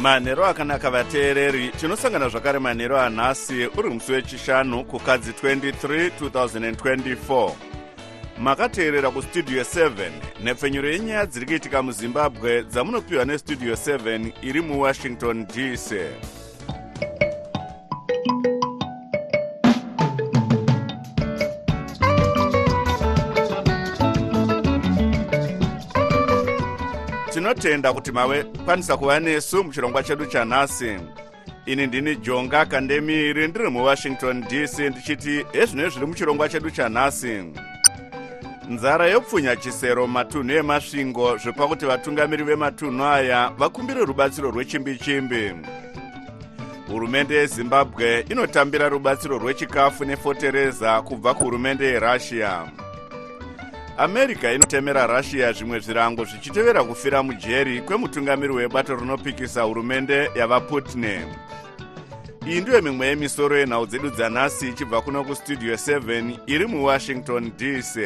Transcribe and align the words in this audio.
manhero 0.00 0.46
akanaka 0.46 0.90
vateereri 0.90 1.68
tinosangana 1.68 2.28
zvakare 2.28 2.58
manhero 2.58 3.00
anhasi 3.00 3.66
uri 3.78 3.90
musi 3.90 4.12
wechishanu 4.12 4.84
kukadzi 4.84 5.30
23 5.30 6.10
2024 6.20 7.52
makateerera 8.38 9.10
kustudio 9.10 9.62
7 9.62 10.10
nhepfenyuro 10.44 10.90
yenyaya 10.90 11.26
dziri 11.26 11.46
kuitika 11.46 11.82
muzimbabwe 11.82 12.62
dzamunopiwa 12.62 13.24
nestudio 13.24 13.74
7 13.74 14.32
iri 14.42 14.60
muwashington 14.60 15.46
dc 15.46 15.92
tinotenda 27.30 27.92
kuti 27.92 28.12
mave 28.12 28.44
kwanisa 28.44 28.96
kuva 28.96 29.20
nesu 29.20 29.64
muchirongwa 29.64 30.02
chedu 30.02 30.26
chanhasi. 30.26 30.98
Ini 31.66 31.86
ndini 31.86 32.16
jonga 32.16 32.64
kandemiri 32.66 33.48
ndiri 33.48 33.70
muwashington 33.70 34.40
dc 34.40 34.78
ndichiti 34.78 35.44
ezvino 35.52 35.88
zviri 35.88 36.06
muchirongwa 36.06 36.48
chedu 36.48 36.70
chanhasi. 36.70 37.44
Nzara 38.68 39.06
yopfunya 39.06 39.56
chisero 39.56 40.06
matunhu 40.06 40.52
emasvingo 40.52 41.36
zvepa 41.36 41.68
kuti 41.68 41.86
vatungamiri 41.86 42.44
vematunhu 42.44 43.04
aya 43.04 43.52
vakumbire 43.58 44.04
rubatsiro 44.04 44.50
rwechimbi-chimbi. 44.50 45.52
Hurumende 46.86 47.34
yezimbabwe 47.34 48.20
inotambira 48.20 48.88
rubatsiro 48.88 49.38
rwechikafu 49.38 50.04
nefotereza 50.04 51.02
kubva 51.02 51.34
kuhurumende 51.34 51.86
yerussia 51.86 52.62
america 54.00 54.54
inotemera 54.54 55.06
russia 55.06 55.52
zvimwe 55.52 55.80
zvirango 55.80 56.24
zvichitevera 56.24 56.84
kufira 56.84 57.22
mujeri 57.22 57.80
kwemutungamiri 57.80 58.52
webato 58.52 58.96
rinopikisa 58.96 59.62
hurumende 59.62 60.30
yavaputne 60.34 61.26
iyi 62.48 62.60
ndiyo 62.60 62.82
mimwe 62.82 63.06
yemisoro 63.06 63.58
yenhau 63.58 63.86
dzedu 63.86 64.10
dzanhasi 64.10 64.68
ichibva 64.68 65.00
kuno 65.00 65.24
kustudio 65.24 65.74
7 65.74 66.38
iri 66.46 66.66
muwashington 66.66 67.52
dc 67.56 67.96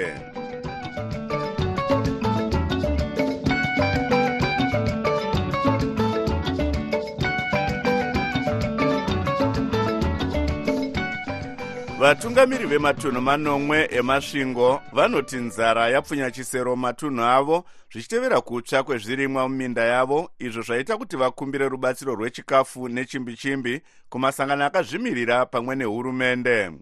vatungamiri 12.04 12.66
vematunhu 12.66 13.20
manomwe 13.20 13.88
emasvingo 13.90 14.80
vanoti 14.92 15.36
nzara 15.36 15.88
yapfunya 15.88 16.30
chisero 16.30 16.76
matunhu 16.76 17.22
avo 17.22 17.64
zvichitevera 17.92 18.40
kutsva 18.40 18.82
kwezvirimwa 18.82 19.48
muminda 19.48 19.84
yavo 19.84 20.30
izvo 20.38 20.62
zvaita 20.62 20.96
kuti 20.96 21.16
vakumbire 21.16 21.68
rubatsiro 21.68 22.14
rwechikafu 22.14 22.88
nechimbi-chimbi 22.88 23.80
kumasangano 24.08 24.64
akazvimirira 24.64 25.46
pamwe 25.46 25.76
nehurumende. 25.76 26.72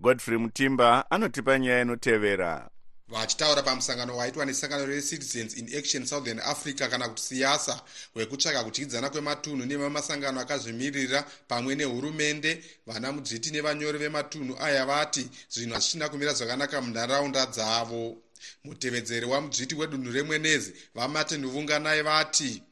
Godfrey 0.00 0.38
mutimba 0.38 1.10
anotipa 1.10 1.58
nyaya 1.58 1.82
inotevera 1.82 2.68
vachitaura 3.08 3.62
pamusangano 3.62 4.16
waitwa 4.16 4.44
nesangano 4.44 4.86
recitizens 4.86 5.56
in 5.56 5.76
action 5.78 6.06
southern 6.06 6.38
africa 6.38 6.88
kana 6.90 7.08
kuti 7.08 7.22
siyasa 7.22 7.82
wekutsvaka 8.14 8.64
kudyidzana 8.64 9.10
kwematunhu 9.10 9.66
nemamasangano 9.66 10.40
akazvimirira 10.40 11.22
pamwe 11.48 11.74
nehurumende. 11.74 12.64
Vana 12.86 13.12
mudzviti 13.12 13.50
nevanyori 13.50 13.98
vematunhu 13.98 14.56
aya 14.60 14.86
vati 14.86 15.28
zvinhu 15.50 15.74
hazvichina 15.74 16.08
kumira 16.08 16.32
zvakanaka 16.32 16.80
munharaunda 16.80 17.46
dzavo. 17.46 18.16
Mutevedzeri 18.64 19.26
wamudzviti 19.26 19.74
wedunhu 19.74 20.12
remwenezi 20.12 20.72
vamartin 20.94 21.46
vunganai 21.46 22.02
vati 22.02 22.62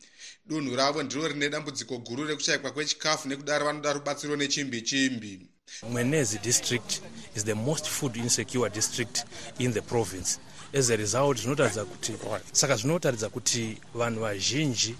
dunhu 0.46 0.76
ravo 0.76 1.02
ndiro 1.02 1.28
rine 1.28 1.48
dambudziko 1.48 1.98
guru 1.98 2.24
rekushayikwa 2.24 2.70
kwechikafu 2.70 3.28
nekudaro 3.28 3.64
vanoda 3.66 3.92
rubatsiro 3.92 4.36
nechimbi-chimbi 4.36 5.51
mwenezi 5.90 6.38
district 6.38 7.00
is 7.36 7.44
the 7.44 7.54
most 7.54 7.88
food 7.88 8.16
insecure 8.16 8.70
district 8.70 9.24
in 9.58 9.72
the 9.72 9.80
province. 9.80 10.38
As 10.78 10.90
a 10.90 10.96
result 10.96 11.38
zvinotaridza 11.38 11.84
kuti 11.84 12.12
saka 12.52 12.76
zvinotaridza 12.76 13.28
kuti 13.28 13.78
vanhu 13.94 14.20
vazhinji 14.20 14.94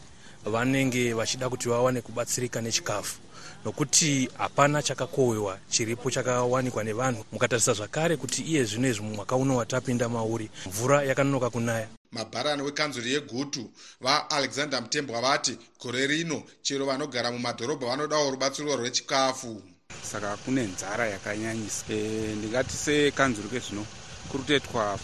vanenge 0.44 1.12
vachida 1.14 1.48
kuti 1.48 1.68
vawane 1.68 2.00
kubatsirika 2.00 2.60
nechikafu. 2.60 3.18
Nokuti 3.64 4.28
hapana 4.38 4.82
chakakohwewa 4.82 5.58
chiripo 5.68 6.10
chakawanikwa 6.10 6.84
nevanhu. 6.84 7.24
Mukatarisa 7.32 7.72
zvakare 7.72 8.16
kuti 8.16 8.42
iye 8.42 8.64
zvino 8.64 8.88
izvi 8.88 9.02
mwaka 9.02 9.36
uno 9.36 9.56
watapinda 9.56 10.08
mauri 10.08 10.50
mvura 10.66 11.02
yakanonoka 11.02 11.50
kunaya. 11.50 11.88
Mabharani 12.12 12.62
wekanzuri 12.62 13.12
yegutu 13.12 13.70
vaalexander 14.00 14.82
mutembwa 14.82 15.20
vati 15.20 15.58
gore 15.80 16.06
rino 16.06 16.42
chero 16.62 16.86
vanogara 16.86 17.32
mumadhorobha 17.32 17.86
vanodawo 17.86 18.30
rubatsiro 18.30 18.76
rwechikafu 18.76 19.62
saka 20.03 20.36
kune 20.36 20.62
nzara 20.62 21.06
yakanyanyisa. 21.06 21.84
E, 21.91 22.34
ndingati 22.38 22.76
sekanzuri 22.76 23.48
kezvino 23.48 23.86
kuri 24.28 24.42
kutoitwa 24.42 24.98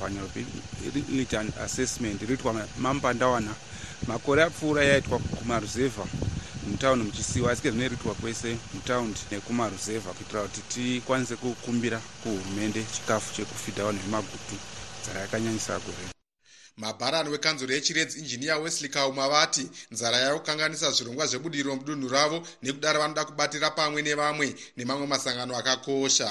riita 1.10 1.44
assessment 1.64 2.22
riitwa 2.22 2.66
mambandawana 2.78 3.54
makore 4.06 4.42
apfuura 4.42 4.84
yaitwa 4.84 5.18
kumaruzevha 5.18 6.04
mutaundi 6.70 7.04
muchisiwa. 7.04 7.52
Asi 7.52 7.62
kezvino 7.62 7.84
iriitwa 7.84 8.14
kwese 8.14 8.56
mutaundi 8.74 9.20
nekumaruzevha 9.30 10.10
kuitira 10.12 10.42
kuti 10.42 10.60
tikwanise 10.68 11.36
kukumbira 11.36 12.00
kuhurumende 12.22 12.84
chikafu 12.94 13.34
chekufidhawo 13.34 13.92
nezvimagutu 13.92 14.56
nzara 15.02 15.20
yakanyanyisa 15.20 15.78
gore 15.78 16.17
mabharani 16.78 17.30
wekanzuro 17.30 17.74
yechiredzi 17.74 18.18
injiniya 18.18 18.58
wesley 18.58 18.90
kauma 18.90 19.28
vati 19.28 19.68
nzara 19.90 20.16
yakukanganisa 20.18 20.90
zvirongwa 20.90 21.26
zvebudiro 21.26 21.76
mudunhu 21.76 22.08
ravo 22.08 22.38
nekudaro 22.62 23.00
vanoda 23.00 23.24
kubatira 23.24 23.70
pamwe 23.70 24.02
nevamwe 24.02 24.54
nemamwe 24.76 25.06
masangano 25.06 25.56
akakosha 25.56 26.30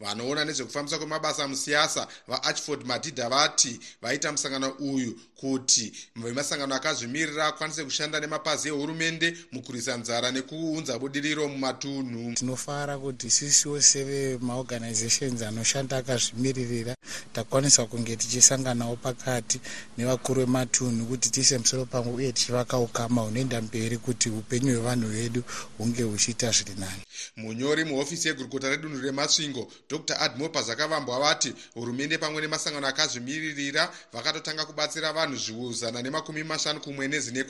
vanoona 0.00 0.44
nezvekufambiswa 0.44 0.98
kwemabasa 0.98 1.48
musiyasa 1.48 2.08
vaarchford 2.28 2.86
madhidha 2.86 3.28
vati 3.28 3.80
vaita 4.02 4.32
musangano 4.32 4.70
uyu 4.70 5.20
kuti 5.36 5.92
vemasangano 6.16 6.74
akazvimirira 6.74 7.46
akwanise 7.46 7.84
kushanda 7.84 8.20
nemapazi 8.20 8.68
ehurumende 8.68 9.36
mukurwisa 9.52 9.96
nzara 9.96 10.30
nekuunza 10.30 10.98
budiriro 10.98 11.48
mumatunhu. 11.48 12.34
Tinofara 12.34 12.98
kuti 12.98 13.30
sisiwo 13.30 13.80
sevemaorganizations 13.80 15.42
anoshanda 15.42 15.96
akazvimiririra 15.96 16.94
takwanisa 17.32 17.86
kunge 17.86 18.16
tichisanganawo 18.16 18.96
pakati 18.96 19.60
nevakuru 19.98 20.40
vematunhu 20.40 21.06
kuti 21.06 21.30
tiise 21.30 21.58
musoro 21.58 21.84
pamwe 21.84 22.12
uye 22.14 22.32
tichivaka 22.32 22.78
ukama 22.78 23.22
hunoenda 23.22 23.60
mberi 23.60 23.98
kuti 23.98 24.28
upenyu 24.30 24.72
hwevanhu 24.72 25.08
vedu 25.08 25.42
hunge 25.78 26.02
huchiita 26.02 26.50
zviri 26.50 26.74
nani. 26.80 27.02
Munyori 27.36 27.84
muhofisi 27.84 28.28
yegurukota 28.28 28.70
redunhu 28.70 29.00
remasvingo 29.00 29.63
dr. 29.88 30.16
Admopa 30.20 30.62
zvakavambwa 30.62 31.20
vati 31.20 31.54
hurumende 31.74 32.18
pamwe 32.18 32.42
nemasangano 32.42 32.86
akazvimiririra 32.86 33.92
vakatotanga 34.12 34.64
kubatsira 34.64 35.12
vanhu 35.12 35.36
zviuzana 35.36 36.02
nemakumi 36.02 36.44
mashanu 36.44 36.80
kumwe 36.80 37.08
nezine 37.08 37.44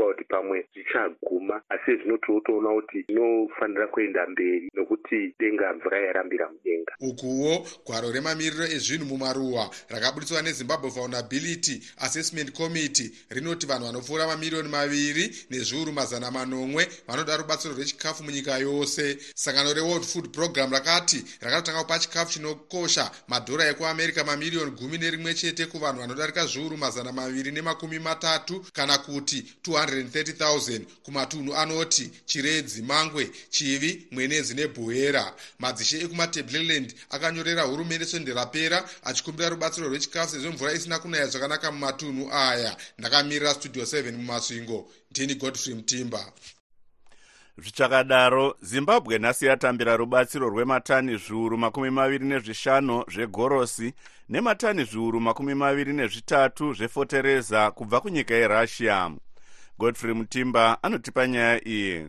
hatifunga 0.00 0.14
kuti 0.14 0.24
pamwe 0.24 0.66
zvichaguma 0.74 1.62
asi 1.68 1.96
zvino 1.96 2.18
tinotoona 2.18 2.68
kuti 2.68 3.04
inofanira 3.08 3.86
kuenda 3.86 4.26
mberi 4.26 4.70
nokuti 4.74 5.34
denga 5.38 5.74
mvura 5.74 6.00
yarambira 6.00 6.48
mudenga. 6.48 6.92
Ukuwo 7.00 7.66
gwaro 7.86 8.12
remamiriro 8.12 8.64
ezvinhu 8.64 9.04
mumaruwa 9.04 9.70
rakaburitswa 9.88 10.42
nezimbabwe 10.42 10.90
vulnerability 10.90 11.82
assessment 11.98 12.52
committee 12.52 13.10
rinoti 13.30 13.66
vanhu 13.66 13.86
vanopfuura 13.86 14.26
mamiriyoni 14.26 14.68
maviri 14.68 15.24
nezviuru 15.50 15.92
mazana 15.92 16.30
manomwe 16.30 16.88
vanoda 17.08 17.36
rubatsiro 17.36 17.74
rwechikafu 17.74 18.24
munyika 18.24 18.58
yose. 18.58 19.18
Sangano 19.34 19.74
reworld 19.74 20.04
food 20.04 20.30
program 20.32 20.72
rakati 20.72 21.24
rakatotanga 21.40 21.82
kupa 21.82 21.98
chikafu 21.98 22.32
chinokosha 22.32 23.10
madhora 23.28 23.68
ekuamerica 23.68 24.24
mamiriyoni 24.26 24.70
gumi 24.70 24.98
nerimwe 24.98 25.34
chete 25.34 25.66
kuvanhu 25.66 26.00
vanodarika 26.00 26.46
zviuru 26.46 26.76
mazana 26.76 27.12
maviri 27.12 27.52
nemakumi 27.52 27.98
matatu 27.98 28.64
kana 28.72 28.98
kuti 28.98 29.44
230 29.62 29.89
000 29.90 30.80
kumatunhu 31.02 31.56
anoti 31.56 32.10
chiredzi 32.26 32.82
mangwe 32.82 33.30
chivi 33.50 34.06
mwenezi 34.10 34.54
nebhuhera. 34.54 35.34
Madzishe 35.58 36.00
ekumatableland 36.00 36.94
akanyorera 37.10 37.62
hurumende 37.62 38.06
sonde 38.06 38.34
rapera 38.34 38.88
achikumbira 39.04 39.48
rubatsiro 39.48 39.88
rwechikafu 39.88 40.30
sezvo 40.30 40.52
mvura 40.52 40.72
isina 40.72 40.98
kunaya 40.98 41.26
zvakanaka 41.26 41.72
mumatunhu 41.72 42.32
aya. 42.32 42.76
Ndakamirira 42.98 43.54
studio 43.54 43.84
7 43.84 44.12
mumasvingo. 44.12 44.88
Ndini 45.10 45.34
godfrey 45.34 45.74
mutimba. 45.74 46.32
Zvichakadaro 47.58 48.56
zimbabwe 48.62 49.18
nhasi 49.18 49.46
yatambira 49.46 49.96
rubatsiro 49.96 50.48
rwematani 50.48 51.16
zviuru 51.16 51.58
makumi 51.58 51.90
maviri 51.90 52.24
nezvishanu 52.24 53.04
zvegorosi 53.12 53.92
nematani 54.28 54.84
zviuru 54.84 55.20
makumi 55.20 55.54
maviri 55.54 55.92
nezvitatu 55.92 56.74
zvefotereza 56.74 57.70
kubva 57.70 58.00
kunyika 58.00 58.34
yerussia 58.34 59.10
godfrey 59.80 60.14
mutimba 60.14 60.82
anotipa 60.82 61.26
nyaya 61.26 61.68
iyi. 61.68 62.06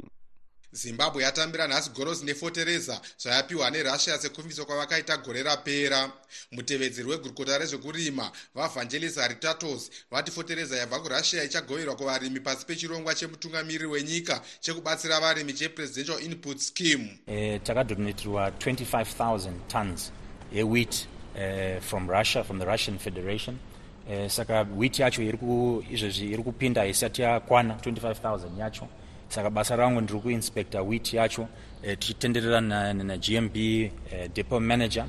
Zimbabwe 0.73 1.23
yatambira 1.23 1.67
nhasi 1.67 1.89
gorosi 1.89 2.25
nefotereza 2.25 3.01
zvayapiwa 3.17 3.69
nerussia 3.71 4.17
sekumviswa 4.17 4.65
kwavakaita 4.65 5.17
gore 5.17 5.43
rapera. 5.43 6.11
Mutevedzeri 6.51 7.09
wegurukota 7.09 7.57
rezvekurima 7.57 8.31
vavangelis 8.55 9.15
haritatos 9.15 9.91
vati 10.11 10.31
fotereza 10.31 10.77
yabva 10.77 10.99
kurussia 10.99 11.43
ichagoverwa 11.43 11.95
kuvarimi 11.95 12.39
pasi 12.39 12.65
pechirongwa 12.65 13.15
chemutungamiriri 13.15 13.85
wenyika 13.85 14.41
chekubatsira 14.59 15.19
varimi 15.19 15.53
chepresidential 15.53 16.23
input 16.23 16.57
scheme. 16.57 17.19
Uh, 17.27 17.61
takadonetirwa 17.63 18.49
25000 18.49 19.51
tons 19.67 20.11
yewheat 20.53 21.07
uh, 21.35 21.81
from 21.81 22.09
russia 22.09 22.43
from 22.43 22.59
the 22.59 22.65
russian 22.65 22.97
federation 22.99 23.57
uh, 24.09 24.27
saka 24.27 24.65
wheat 24.77 24.99
yacho 24.99 25.21
izvezvi 25.91 26.31
iri 26.31 26.43
kupinda 26.43 26.85
isati 26.85 27.21
yakwana 27.21 27.73
25000 27.73 28.59
yacho. 28.59 28.87
Saka 29.29 29.49
basa 29.49 29.75
rangu 29.75 30.01
ndiri 30.01 30.19
kuinspecta 30.19 30.81
wheat 30.81 31.13
yacho 31.13 31.47
eh, 31.83 31.97
tichitenderera 31.99 32.61
nagmb 32.61 33.55
eh, 33.55 33.91
depo 34.35 34.59
manager 34.59 35.05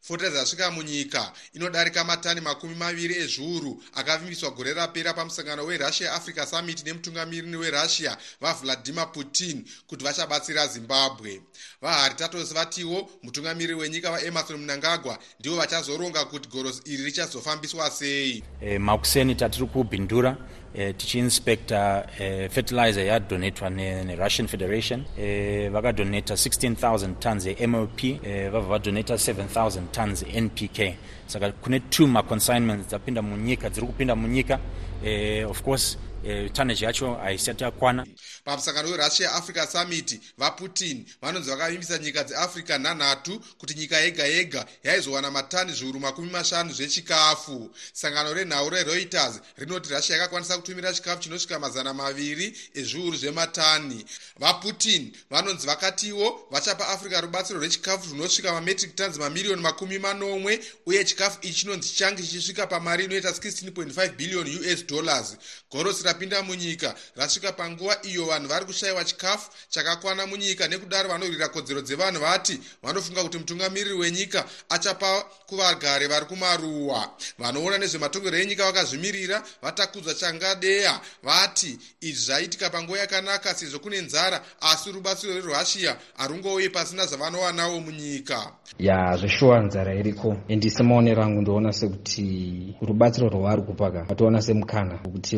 fotereza 0.00 0.38
yasvika 0.38 0.70
munyika. 0.70 1.32
Inodarika 1.52 2.04
matani 2.04 2.40
makumi 2.40 2.74
maviri 2.74 3.14
ezviuru 3.16 3.82
akavimbiswa 3.94 4.50
gore 4.50 4.74
rapera 4.74 5.14
pamusangano 5.14 5.64
werussia 5.64 6.12
africa 6.12 6.46
summit 6.46 6.84
nemutungamiriri 6.86 7.56
werussia 7.56 8.16
vavladimir 8.40 9.12
putin 9.12 9.64
kuti 9.86 10.04
vachabatsira 10.04 10.66
zimbabwe. 10.66 11.40
Vaharitatos 11.82 12.54
vatiwo 12.54 13.10
mutungamiriri 13.22 13.74
wenyika 13.74 14.10
vaemarson 14.10 14.56
mnangagwa 14.60 15.18
ndivo 15.40 15.56
vachazoronga 15.56 16.24
kuti 16.24 16.48
gorosi 16.48 16.82
iri 16.84 17.04
richazofambiswa 17.04 17.90
sei. 17.90 18.44
E, 18.60 18.78
makuseni 18.78 19.34
tatiri 19.34 19.66
kubhindura 19.66 20.36
e, 20.74 20.92
tichiinspecta 20.92 22.06
e, 22.18 22.48
fertilizer 22.48 23.06
yadonetwa 23.06 23.70
nerussian 23.70 24.44
ne 24.44 24.48
federation. 24.48 25.04
E, 25.18 25.68
vakadoneta 25.68 26.34
16000 26.36 27.14
tons 27.20 27.46
yemop 27.46 28.04
e, 28.04 28.48
vabva 28.48 28.68
vadoneta 28.68 29.14
7000 29.14 29.90
tons 29.92 30.24
npk 30.24 30.94
saka 31.26 31.52
kune 31.52 31.80
two 31.90 32.06
maconsignments 32.06 32.88
dzapinda 32.88 33.22
munyika 33.22 33.70
dziri 33.70 33.86
kupinda 33.86 34.16
munyika. 34.16 34.58
E, 35.04 35.44
of 35.44 35.62
course 35.62 35.98
e, 36.24 36.48
tonnage 36.48 36.84
yacho 36.84 37.14
haisati 37.14 37.64
yakwana. 37.64 38.06
Pamusangano 38.44 38.88
werussia 38.90 39.32
africa 39.32 39.66
summit 39.72 40.20
vaputin 40.38 41.06
vanonzi 41.22 41.50
vakavimbisa 41.50 41.98
nyika 41.98 42.24
dzeafrica 42.24 42.78
nhanhatu 42.78 43.40
kuti 43.58 43.74
nyika 43.74 43.98
yega 43.98 44.24
yega 44.24 44.66
yaizowana 44.82 45.30
matani 45.30 45.72
zviuru 45.72 46.00
makumi 46.00 46.30
mashanu 46.30 46.72
zvechikafu. 46.72 47.70
Sangano 47.92 48.34
renhau 48.34 48.70
rereuters 48.70 49.40
rinoti 49.56 49.94
russia 49.94 50.16
yakakwanisa 50.16 50.56
kutumira 50.56 50.92
chikafu 50.92 51.22
chinosvika 51.22 51.58
mazana 51.58 51.94
maviri 51.94 52.58
ezviuru 52.74 53.16
zvematani. 53.16 54.04
Vaputin 54.38 55.12
vanonzi 55.30 55.66
vakatiwo 55.66 56.46
vachapa 56.50 56.88
africa 56.88 57.20
rubatsiro 57.20 57.58
rwechikafu 57.58 58.08
rwunosvika 58.08 58.52
mametric 58.52 58.94
tons 58.96 59.16
mamiriyoni 59.16 59.62
makumi 59.62 59.98
manomwe 59.98 60.60
uye 60.86 61.04
chikafu 61.04 61.38
ichi 61.42 61.54
chinonzi 61.54 61.88
chichange 61.88 62.22
chichisvika 62.22 62.66
pamari 62.66 63.04
inoita 63.04 63.30
16.5 63.30 64.16
billion 64.16 64.46
us 64.72 64.86
dollars. 64.86 65.36
Gorosi 65.70 66.04
rapinda 66.12 66.42
munyika 66.42 66.94
rasvika 67.16 67.52
panguva 67.52 67.96
iyo 68.02 68.24
vanhu 68.24 68.48
vari 68.48 68.64
kushayiwa 68.64 69.04
chikafu 69.04 69.50
chakakwana 69.68 70.26
munyika 70.26 70.68
nekudaro 70.68 71.08
vanorwira 71.08 71.48
kodzero 71.48 71.80
dzevanhu 71.80 72.20
vati 72.20 72.60
vanofunga 72.82 73.22
kuti 73.22 73.38
mutungamiriri 73.38 73.94
wenyika 73.94 74.44
achapa 74.68 75.24
kuvagare 75.46 76.06
vari 76.06 76.26
kumaruwa. 76.26 77.10
Vanoona 77.38 77.78
nezvematongero 77.78 78.38
enyika 78.38 78.64
vakazvimirira 78.64 79.42
vatakudzwa 79.62 80.14
changadeya 80.14 81.00
vati 81.22 81.78
izvi 82.00 82.20
zvaitika 82.20 82.70
panguva 82.70 82.98
yakanaka 82.98 83.54
sezvo 83.54 83.78
kune 83.78 84.00
nzara 84.00 84.40
asi 84.60 84.92
rubatsiro 84.92 85.40
rwerussia 85.40 85.96
harungouye 86.16 86.68
pasina 86.68 87.06
zvavanowanawo 87.06 87.80
munyika. 87.80 88.52
Ya 88.78 89.16
zveshuwa 89.16 89.60
nzara 89.60 89.94
iriko. 89.94 90.36
Endi 90.48 90.70
semaonero 90.70 91.22
angu 91.22 91.40
ndoona 91.40 91.72
sekuti 91.72 92.76
rubatsiro 92.82 93.28
rwavari 93.28 93.62
kupaka 93.62 94.04
vatoona 94.04 94.42
semukana 94.42 94.92
wekuti 95.04 95.36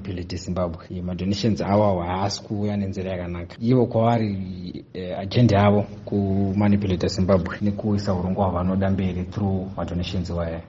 vamanipulate 0.00 0.36
zimbabwe. 0.36 1.02
Madonations 1.02 1.60
avo 1.60 2.00
haasi 2.02 2.42
kuuya 2.42 2.76
nenzira 2.76 3.10
yakanaka. 3.10 3.56
Ivo 3.60 3.86
kwavari 3.86 4.84
eh, 4.94 5.18
agenda 5.18 5.56
yavo 5.56 5.82
kumanipulata 6.04 7.08
zimbabwe 7.08 7.58
nekuisa 7.60 8.14
urongwa 8.14 8.44
hwavanoda 8.46 8.90
mberi 8.90 9.24
through 9.24 9.68
madonations 9.76 10.30
waya. 10.30 10.62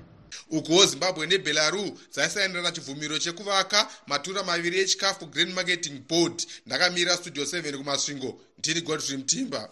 Ukuwo 0.51 0.86
zimbabwe 0.86 1.28
nebelarus 1.28 1.92
dzaisainira 2.13 2.72
chibvumiro 2.72 3.18
chekuvaka 3.19 3.88
matura 4.07 4.44
maviri 4.44 4.80
echikafu 4.80 5.25
grand 5.25 5.54
marketing 5.54 6.01
board. 6.10 6.44
Ndakamira 6.66 7.18
studio 7.18 7.44
7 7.44 7.78
kumasvingo. 7.78 8.39
Ndini 8.60 8.81
godfrey 8.81 9.18
mtimba 9.18 9.69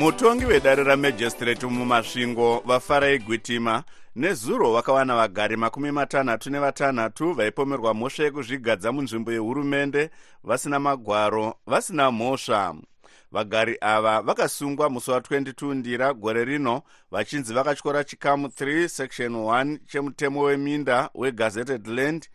mutongi 0.00 0.44
wedare 0.44 0.84
ramajistrate 0.84 1.66
mumasvingo 1.66 2.62
vafarai 2.66 3.18
gwitima 3.18 3.84
nezuro 4.16 4.72
vakawana 4.72 5.16
vagari 5.16 5.56
makumi 5.56 5.90
matanhatu 5.92 6.50
nevatanhatu 6.50 7.32
vaipomerwa 7.32 7.94
mhosva 7.94 8.24
yekuzvigadza 8.24 8.92
munzvimbo 8.92 9.32
yehurumende 9.32 10.10
vasina 10.44 10.78
magwaro 10.78 11.54
vasina 11.66 12.10
mhosva. 12.10 12.74
Vagari 13.32 13.76
ava 13.80 14.22
vakasungwa 14.22 14.90
musi 14.90 15.10
wa22 15.10 15.74
ndira 15.74 16.14
gore 16.14 16.44
rino 16.44 16.82
vachinzi 17.10 17.54
vakatyora 17.54 18.04
chikamu 18.04 18.46
3 18.46 18.88
section 18.88 19.32
1 19.34 19.78
chemutemo 19.86 20.40
weminda 20.42 21.10
wegazetted 21.14 21.86
land 21.86 22.28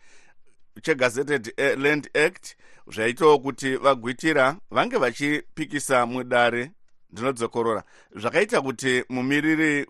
chegazetted 0.82 1.52
land 1.78 2.10
act 2.26 2.56
zvaitawo 2.86 3.38
kuti 3.38 3.76
vagwitira 3.76 4.56
vange 4.70 4.96
vachipikisa 4.96 6.06
mudare 6.06 6.70
ndinodzokorora 7.12 7.82
zvakaita 8.14 8.62
kuti 8.62 9.04
mumiriri 9.08 9.86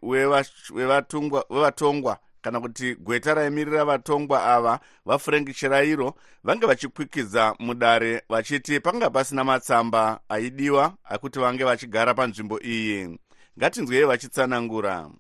wevatongwa 1.51 2.19
kana 2.47 2.61
kuti 2.61 2.95
gweta 2.95 3.35
raimirira 3.35 3.85
vatongwa 3.85 4.45
ava 4.45 4.81
vafrank 5.07 5.55
chirairo 5.55 6.15
vange 6.45 6.67
vachikwikidza 6.67 7.55
mudare 7.59 8.23
vachiti 8.29 8.81
panga 8.81 9.11
pasina 9.11 9.45
matsamba 9.45 10.21
aidiwa 10.29 10.95
akuti 11.05 11.39
vange 11.39 11.65
vachigara 11.65 12.15
panzvimbo 12.15 12.61
iyi. 12.61 13.19
Ngatinzwei 13.59 14.05
vachitsanangura. 14.05 15.11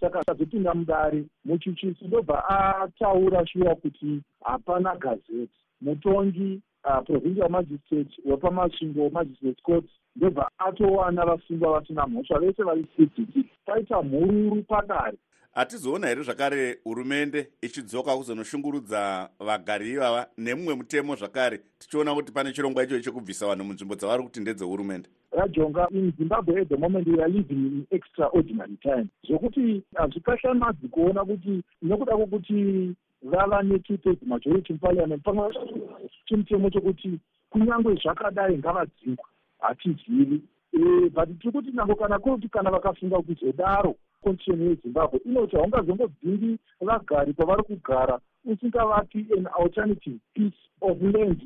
Saka 0.00 0.22
azopinda 0.26 0.74
mudare 0.74 1.24
muchuchisi 1.44 2.04
ndobva 2.04 2.48
ataura 2.48 3.46
shuwa 3.46 3.74
kuti 3.74 4.22
hapana 4.44 4.96
gazeti. 4.96 5.50
Mutongi 5.80 6.60
uh, 6.84 7.04
provincial 7.06 7.48
magistrate 7.50 8.10
wepamasvingo 8.24 9.10
magistrate 9.10 9.62
court 9.62 9.86
ndobva 10.16 10.50
atowana 10.58 11.26
vasungwa 11.26 11.72
vasina 11.72 12.06
mhosva 12.06 12.38
vese 12.38 12.62
vari 12.62 12.84
cdd 12.96 13.44
paita 13.66 14.02
mhururu 14.02 14.62
padare 14.62 15.18
hatizoona 15.58 16.06
here 16.06 16.22
zvakare 16.22 16.78
hurumende 16.84 17.48
ichidzoka 17.62 18.16
kuzonoshungurudza 18.16 19.28
vagari 19.40 19.92
ivava 19.92 20.26
nemumwe 20.38 20.74
mutemo 20.74 21.16
zvakare 21.16 21.60
tichiona 21.78 22.14
kuti 22.14 22.32
pane 22.32 22.52
chirongwa 22.52 22.84
icho 22.84 23.00
chekubvisa 23.00 23.46
vanhu 23.46 23.64
munzvimbo 23.64 23.94
dzavari 23.94 24.22
kuti 24.22 24.40
ndedzehurumende? 24.40 25.08
Rajonga 25.32 25.88
in 25.90 26.12
zimbabwe 26.18 26.60
at 26.60 26.68
the 26.68 26.76
moment 26.76 27.06
we 27.06 27.22
are 27.22 27.32
living 27.32 27.66
in 27.66 27.86
extraordinary 27.90 28.76
time 28.82 29.06
zvokuti 29.28 29.82
hazvikashamadzi 29.94 30.88
kuona 30.88 31.24
kuti 31.24 31.62
nekuda 31.82 32.16
kwokuti 32.16 32.94
vava 33.22 33.62
netwothirds 33.62 34.22
majority 34.22 34.72
muparliament 34.72 35.22
pamwe 35.22 35.54
chimutemo 36.26 36.70
chokuti 36.70 37.18
kunyange 37.50 37.94
zvakadai 37.94 38.58
ngavadzingwa 38.58 39.24
hatizivi 39.58 40.42
but 41.14 41.28
tiri 41.40 41.52
kuti 41.52 41.70
nango 41.70 41.94
kana 41.94 42.18
kuti 42.18 42.48
kana 42.48 42.70
vakafunga 42.70 43.22
kuzodaro 43.22 43.94
constitution 44.22 44.68
yezimbabwe 44.68 45.20
inoti 45.24 45.56
haungazongobviri 45.56 46.58
vagari 46.80 47.32
kwavari 47.32 47.62
kugara 47.62 48.20
usingavapi 48.44 49.26
an 49.38 49.48
alternative 49.60 50.18
piece 50.34 50.58
of 50.80 51.02
land 51.02 51.42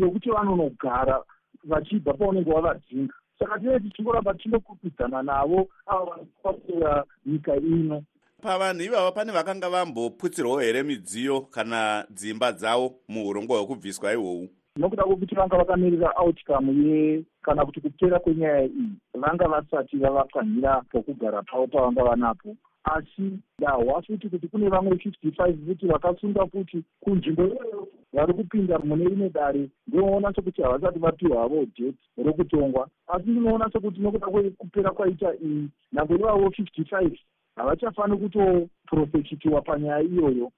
yokuti 0.00 0.30
vanonogara 0.30 1.22
vachibva 1.64 2.14
paunenge 2.14 2.50
wavadzinga. 2.50 3.14
Saka 3.38 3.58
tinee 3.58 3.78
tichingoramba 3.78 4.34
tinokupidzana 4.34 5.22
navo 5.22 5.68
ava 5.86 6.04
vanopaura 6.04 7.04
nyika 7.26 7.56
ino. 7.56 8.02
Pavanhu 8.42 8.82
ivava 8.82 9.12
pane 9.12 9.32
vakanga 9.32 9.70
vamboputsirwawo 9.70 10.60
here 10.60 10.82
midziyo 10.82 11.40
kana 11.40 12.06
dzimba 12.10 12.52
dzavo 12.52 12.94
muurongwa 13.08 13.58
hwekubviswa 13.58 14.12
ihwohwu 14.12 14.48
nokuda 14.78 15.04
kwekuti 15.04 15.34
vanga 15.34 15.56
vakamirira 15.56 16.12
outcome 16.16 16.72
ye 16.84 17.24
kana 17.42 17.64
kuti 17.66 17.80
kupera 17.80 18.18
kwenyaya 18.18 18.64
iyi 18.64 18.88
vanga 19.14 19.48
vasati 19.48 19.96
vavapwanyira 19.96 20.82
pokugara 20.90 21.42
pavo 21.42 21.66
pavanga 21.66 22.04
vanapo. 22.04 22.56
Asi 22.84 23.38
ndahwa 23.58 24.02
futi 24.02 24.28
kuti 24.28 24.48
kune 24.48 24.68
vamwe 24.68 24.98
fifty 24.98 25.30
five 25.32 25.56
futi 25.66 25.86
vakasunga 25.86 26.46
futi 26.46 26.82
kunzvimbo 27.00 27.42
iyoyo 27.44 27.88
vari 28.12 28.34
kupinda 28.34 28.78
mune 28.78 29.04
rimwe 29.04 29.28
dare 29.30 29.68
ndinoona 29.86 30.32
sekuti 30.32 30.62
havasati 30.62 30.98
vapiwa 30.98 31.40
havo 31.40 31.66
det 31.76 31.94
rokutongwa 32.24 32.88
asi 33.06 33.30
ndinoona 33.30 33.70
sekuti 33.72 34.00
nokuda 34.00 34.26
kwekupera 34.26 34.90
kwaita 34.90 35.34
iyi 35.34 35.68
nyange 35.92 36.14
ivavo 36.14 36.50
fifty 36.50 36.84
five 36.84 37.18
havachafaniri 37.56 38.18
kutoprofechitiwa 38.20 39.62
panyaya 39.62 40.00
iyoyo 40.00 40.50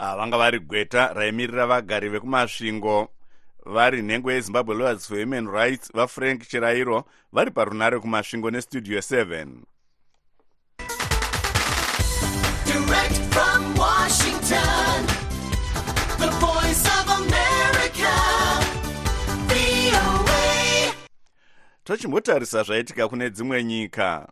vanga 0.00 0.38
vari 0.38 0.58
gweta 0.58 1.12
raimirira 1.14 1.66
vagari 1.66 2.08
vekumasvingo. 2.08 3.08
Vari 3.66 4.02
nhengo 4.02 4.32
yezimbabwe 4.32 4.74
lawyers 4.74 5.06
for 5.06 5.18
human 5.20 5.46
rights 5.46 5.92
vafrank 5.92 6.48
chirairo 6.48 7.04
vari 7.32 7.50
parunare 7.50 8.00
kumasvingo 8.00 8.50
nestudio 8.50 9.00
7 9.00 9.64
Direct 12.64 13.16
from 13.34 13.74
Washington, 13.74 15.06
the 16.18 16.30
voice 16.40 16.84
of 16.86 17.04
America, 17.20 18.14
VOA. 19.48 20.92
tochimbotarisa 21.84 22.62
zvaitika 22.62 23.08
kune 23.08 23.30
dzimwe 23.30 23.64
nyika 23.64 24.28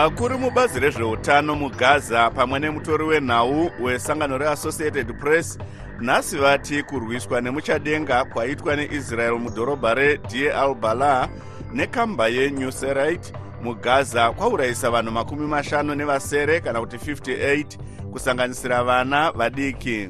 vakuru 0.00 0.38
mubazi 0.38 0.80
rezveutano 0.80 1.54
mugaza 1.54 2.30
pamwe 2.30 2.58
nemutori 2.60 3.04
wenhau 3.04 3.70
wesangano 3.80 4.38
reassociated 4.38 5.18
press 5.18 5.58
nhasi 6.00 6.36
vati 6.36 6.82
kurwiswa 6.82 7.40
nemuchadenga 7.40 8.24
kwaitwa 8.24 8.76
neisrael 8.76 9.38
mudhorobha 9.38 9.94
redie 9.94 10.52
al 10.52 10.74
bala 10.74 11.28
nekamba 11.72 12.28
yenuserite 12.28 13.32
mugaza 13.62 14.30
kwaurayisa 14.32 14.90
vanhu 14.90 15.12
makumi 15.12 15.46
mashanu 15.46 15.94
nevasere 15.94 16.60
kana 16.60 16.80
kuti 16.80 16.96
58 16.96 17.64
kusanganisira 18.12 18.84
vana 18.84 19.30
vadiki 19.32 20.08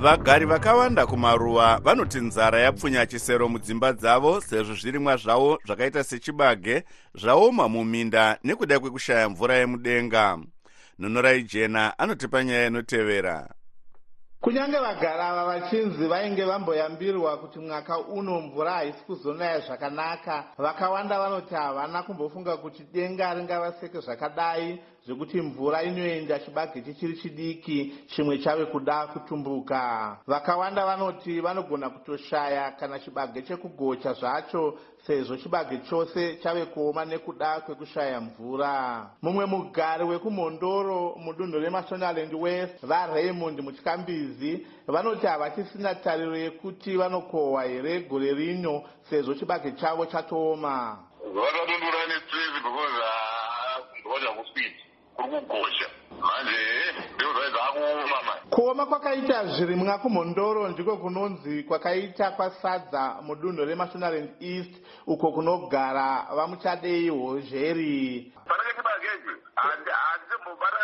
vagari 0.00 0.46
vakawanda 0.46 1.06
kumaruwa 1.06 1.80
vanoti 1.84 2.18
nzara 2.18 2.60
yapfunya 2.60 3.06
chisero 3.06 3.48
mudzimba 3.48 3.92
dzavo 3.92 4.40
sezvo 4.40 4.74
zvirimwa 4.74 5.16
zvavo 5.16 5.58
zvakaita 5.66 6.04
sechibage 6.04 6.84
zvaoma 7.14 7.68
muminda 7.68 8.38
nekuda 8.44 8.80
kwekushaya 8.80 9.28
mvura 9.28 9.54
yemudenga. 9.54 10.38
Nhunurai 10.98 11.42
jena 11.42 11.98
anotipa 11.98 12.44
nyaya 12.44 12.66
inotevera. 12.66 13.48
Kunyange 14.40 14.78
vagari 14.78 15.22
ava 15.22 15.44
vachinzi 15.44 16.06
vainge 16.06 16.44
vamboyambirwa 16.44 17.38
kuti 17.38 17.58
mwaka 17.58 17.98
uno 17.98 18.40
mvura 18.40 18.72
haisi 18.72 19.04
kuzonaya 19.06 19.60
zvakanaka 19.60 20.44
vakawanda 20.58 21.18
vanoti 21.18 21.54
havana 21.54 22.02
kumbofunga 22.02 22.56
kuti 22.56 22.82
denga 22.92 23.34
ringavaseke 23.34 24.00
zvakadai 24.00 24.80
zvekuti 25.06 25.40
mvura 25.40 25.82
inoenda 25.82 26.38
chibage 26.38 26.82
chichiri 26.82 27.16
chidiki 27.16 27.94
chimwe 28.06 28.38
chave 28.38 28.64
kuda 28.64 29.06
kutumbuka. 29.06 30.18
Vakawanda 30.26 30.86
vanoti 30.86 31.40
vanogona 31.40 31.90
kutoshaya 31.90 32.70
kana 32.70 32.98
chibage 32.98 33.42
chekugocha 33.42 34.12
zvacho 34.12 34.78
sezvo 35.06 35.36
chibage 35.36 35.78
chose 35.78 36.36
chave 36.42 36.64
kuoma 36.64 37.04
nekuda 37.04 37.60
kwekushaya 37.60 38.20
mvura. 38.20 39.10
Mumwe 39.22 39.46
mugari 39.46 40.04
wekumhondoro 40.04 41.14
mudunhu 41.16 41.58
remashonaland 41.58 42.34
west 42.34 42.86
varaymond 42.86 43.60
mutyakambizi 43.60 44.66
vanoti 44.86 45.26
havachisina 45.26 45.94
tariro 45.94 46.36
yekuti 46.36 46.96
vanokohwa 46.96 47.62
here 47.64 48.00
gore 48.00 48.32
rino 48.32 48.82
sezvo 49.10 49.34
chibage 49.34 49.72
chavo 49.72 50.06
chatooma. 50.06 50.98
Vakadondora 51.34 52.06
nestress 52.06 52.62
because 52.62 53.26
ndinoda 54.00 54.32
kuswiti 54.32 54.85
kuri 55.16 55.40
kugosha 55.40 55.86
manje 56.20 56.58
ndiro 57.14 57.32
zvaidza 57.32 57.58
akuoma 57.68 58.22
mani 58.26 58.40
kuoma 58.50 58.86
kwakaita 58.86 59.44
zvirimwa 59.46 59.98
kumhondoro 59.98 60.68
ndiko 60.68 60.96
kunonzi 60.96 61.62
kwakaita 61.62 62.30
kwasadza 62.30 63.16
mudunhu 63.22 63.64
remashonaland 63.64 64.30
east 64.40 64.74
uko 65.06 65.32
kunogara 65.32 66.26
vamuchadei 66.36 67.08
hozheri 67.08 68.32
panenge 68.48 68.72
chibagecho 68.76 69.32
handimbobata 69.56 70.76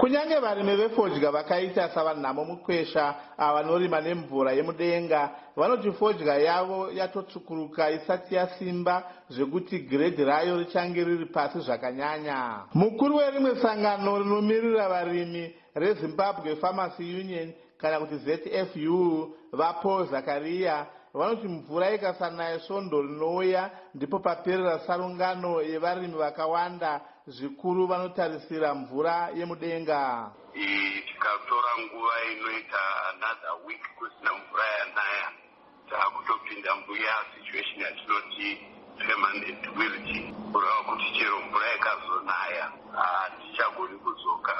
kunyange 0.00 0.38
varimi 0.38 0.76
vefodya 0.76 1.30
vakaita 1.30 1.88
savanhamo 1.88 2.44
mukwesha 2.44 3.14
avanorima 3.38 4.00
nemvura 4.00 4.52
yemudenga 4.52 5.30
vanoti 5.56 5.92
fodya 5.92 6.34
yavo 6.38 6.90
yatotsvukuruka 6.92 7.90
isati 7.90 8.34
yasimba 8.34 9.02
zvekuti 9.30 9.78
giredhi 9.78 10.24
rayo 10.24 10.58
richange 10.58 11.04
riri 11.04 11.26
pasi 11.26 11.60
zvakanyanya. 11.60 12.64
Mukuru 12.74 13.16
werimwe 13.16 13.56
sangano 13.62 14.18
rinomirira 14.18 14.88
varimi 14.88 15.54
rezimbabwe 15.74 16.56
pharmacy 16.56 17.02
union 17.02 17.52
kana 17.78 18.00
kuti 18.00 18.16
zfu 18.16 19.34
vapaul 19.52 20.06
zakariya 20.10 20.86
vanoti 21.14 21.48
mvura 21.48 21.94
ikasanaya 21.94 22.60
svondo 22.60 23.02
rinouya 23.02 23.70
ndipo 23.94 24.18
paperera 24.18 24.78
sarungano 24.78 25.62
yevarimi 25.62 26.14
vakawanda 26.14 27.00
zvikuru 27.26 27.86
vanotarisira 27.86 28.74
mvura 28.74 29.28
yemudenga. 29.36 30.30
Tikatora 31.06 31.70
nguva 31.80 32.14
inoita 32.32 32.82
another 33.10 33.54
week 33.66 33.82
kusina 33.98 34.30
mvura 34.38 34.64
yanaya 34.78 35.28
taakutopinda 35.90 36.76
mbuya 36.76 37.14
situation 37.34 37.80
yatinoti 37.80 38.48
permanentwility 38.98 40.34
kureva 40.52 40.82
kuti 40.88 41.04
chero 41.18 41.40
mvura 41.40 41.74
ikazonaya 41.76 42.72
hatichagoni 42.92 43.98
kuzoka 43.98 44.52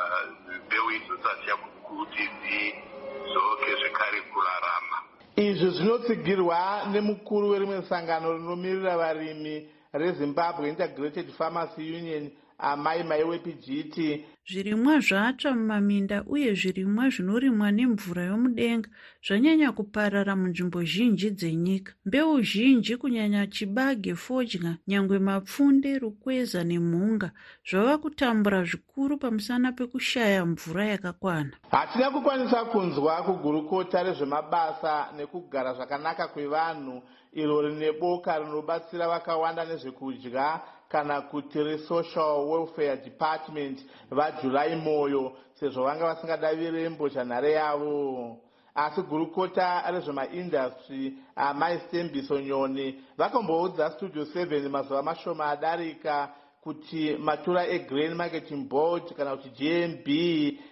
mbeu 0.66 0.90
idzosati 0.90 1.46
chagoni 1.46 1.80
kuti 1.82 2.22
dzizoke 2.40 3.70
zvekare 3.80 4.20
kurarama. 4.20 4.96
Izvi 5.36 5.70
zvinotsigirwa 5.70 6.82
nemukuru 6.92 7.50
werimwe 7.50 7.82
sangano 7.82 8.32
rinomirira 8.32 8.96
varimi 8.96 9.68
rezimbabwe 9.92 10.68
integrated 10.68 11.32
pharmacy 11.38 11.82
union 11.96 12.30
amai 12.62 13.02
maiwepijiti 13.02 14.24
zvirimwa 14.50 14.94
zvatsva 15.06 15.50
mumaminda 15.58 16.16
uye 16.34 16.50
zvirimwa 16.60 17.04
zvinorimwa 17.14 17.68
nemvura 17.76 18.22
yomudenga 18.30 18.88
zvanyanya 19.26 19.68
kuparara 19.76 20.34
munzvimbo 20.40 20.80
zhinji 20.92 21.28
dzenyika. 21.38 21.92
Mbeu 22.06 22.42
zhinji 22.50 22.96
kunyanya 22.96 23.46
chibage 23.54 24.14
fodya 24.14 24.72
nyangwe 24.88 25.18
mapfunde 25.18 25.90
rukweza 26.02 26.60
nemhunga 26.64 27.28
zvava 27.68 27.98
kutambura 28.02 28.64
zvikuru 28.64 29.18
pamusana 29.22 29.72
pekushaya 29.72 30.46
mvura 30.46 30.84
yakakwana. 30.92 31.52
Hatina 31.70 32.10
kukwanisa 32.10 32.64
kunzwa 32.64 33.22
kugurukota 33.22 34.02
rezvemabasa 34.02 34.94
nekugara 35.16 35.74
zvakanaka 35.74 36.28
kwevanhu 36.28 37.02
iro 37.32 37.62
rine 37.62 37.92
boka 37.92 38.38
rinobatsira 38.38 39.08
vakawanda 39.08 39.64
nezvekudya 39.64 40.60
kana 40.90 41.20
kuti 41.20 41.62
resocial 41.62 42.44
welfare 42.50 42.96
department 42.96 43.78
vajulai 44.10 44.76
moyo 44.76 45.32
sezvo 45.60 45.84
vanga 45.84 46.04
vasingadavi 46.04 46.88
mbozhanhare 46.88 47.52
yavo. 47.52 48.36
Asi 48.74 49.02
gurukota 49.02 49.82
rezvemaindastry 49.90 51.14
amai 51.36 51.78
stembiso 51.78 52.40
nyoni 52.40 52.94
vakamboudza 53.18 53.90
studio 53.90 54.24
7 54.24 54.68
mazuva 54.68 55.02
mashoma 55.02 55.44
adarika 55.46 56.28
kuti 56.64 57.16
matura 57.18 57.66
egrain 57.66 58.14
marketing 58.14 58.68
board 58.68 59.14
kana 59.16 59.36
kuti 59.36 59.48
gmb 59.50 60.06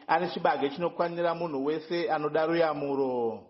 ane 0.07 0.29
chibage 0.29 0.71
chinokwanira 0.71 1.35
munhu 1.35 1.65
wese 1.65 2.11
anoda 2.11 2.47
ruyamuro 2.47 3.41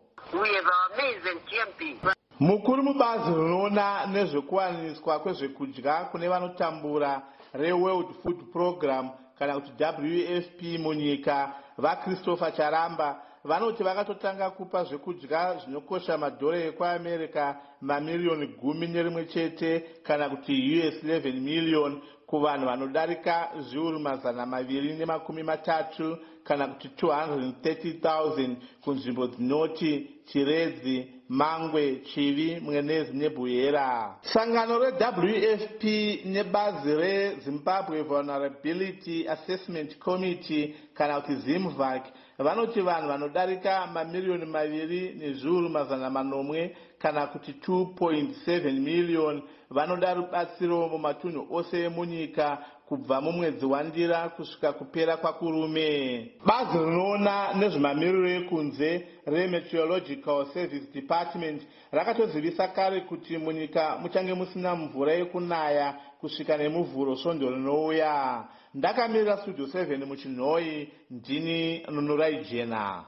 mukuru 2.40 2.82
mubazi 2.82 3.30
rinoona 3.30 4.06
nezvekuwaniswa 4.06 5.18
kwezvekudya 5.18 5.94
kune 6.10 6.28
vanotambura 6.28 7.22
reworld 7.52 8.06
food 8.22 8.52
program 8.52 9.10
kana 9.38 9.54
kuti 9.54 9.72
wfp 9.84 10.78
munyika 10.78 11.52
vachristopher 11.78 12.52
charamba 12.56 13.22
vanoti 13.44 13.82
vakatotanga 13.82 14.50
kupa 14.50 14.84
zvekudya 14.84 15.56
zvinokosha 15.56 16.18
madhora 16.18 16.58
ekuamerica 16.58 17.54
mamiriyoni 17.80 18.46
gumi 18.46 18.86
nerimwe 18.86 19.24
chete 19.24 19.84
kana 20.02 20.28
kuti 20.28 20.52
us 20.80 20.94
11 21.04 21.40
miriyoni 21.40 22.02
kuvanhu 22.26 22.66
vanodarika 22.66 23.50
zviuru 23.58 23.98
mazana 23.98 24.46
maviri 24.46 24.94
nemakumi 24.94 25.42
matatu 25.42 26.18
kana 26.44 26.66
kuti 26.66 26.88
230,000 27.06 28.56
kunzvimbo 28.84 29.26
dzinoti 29.26 30.10
chiredzi 30.24 31.17
mangwe 31.28 31.96
chivi 31.96 32.60
mwenezi 32.60 33.12
nebhuyera 33.16 34.14
sangano 34.20 34.78
rewfp 34.78 35.82
nebazi 36.24 36.94
rezimbabwe 36.94 38.02
vulnerability 38.02 39.28
assessment 39.28 39.98
committee 39.98 40.74
kana 40.94 41.20
kuti 41.20 41.34
zimvac 41.36 42.02
vanoti 42.38 42.80
vanhu 42.80 43.08
vanodarika 43.08 43.86
mamiriyoni 43.86 44.44
maviri 44.44 45.14
nezviuru 45.18 45.68
mazana 45.68 46.10
manomwe 46.10 46.76
kana 46.98 47.26
kuti 47.26 47.52
2.7 47.52 48.72
miliyoni 48.72 49.42
vanoda 49.70 50.14
rubatsiro 50.14 50.88
mumatunhu 50.88 51.46
ose 51.50 51.82
emunyika 51.84 52.58
kubva 52.88 53.20
mumwedzi 53.20 53.66
wandira 53.66 54.28
kusvika 54.28 54.72
kupera 54.72 55.16
kwakurume. 55.16 56.30
Bazi 56.46 56.78
rinoona 56.78 57.54
nezvemamiriro 57.54 58.28
ekunze 58.28 59.06
remeteorological 59.26 60.46
service 60.54 60.86
department 60.94 61.62
rakatozivisa 61.92 62.68
kare 62.68 63.00
kuti 63.00 63.38
munyika 63.38 63.98
muchange 64.02 64.34
musina 64.34 64.76
mvura 64.76 65.12
yekunaya 65.12 65.94
kusvika 66.20 66.56
nemuvhuro 66.56 67.16
svondo 67.16 67.50
rinouya. 67.50 68.44
Ndakamirira 68.74 69.36
studio 69.36 69.66
7 69.66 70.04
muchinhoi 70.06 70.88
ndini 71.10 71.82
nunurai 71.90 72.44
jena 72.44 73.04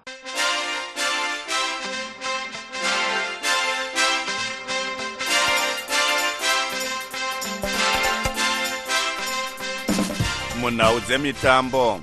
munhau 10.60 11.00
dzemitambo. 11.00 12.00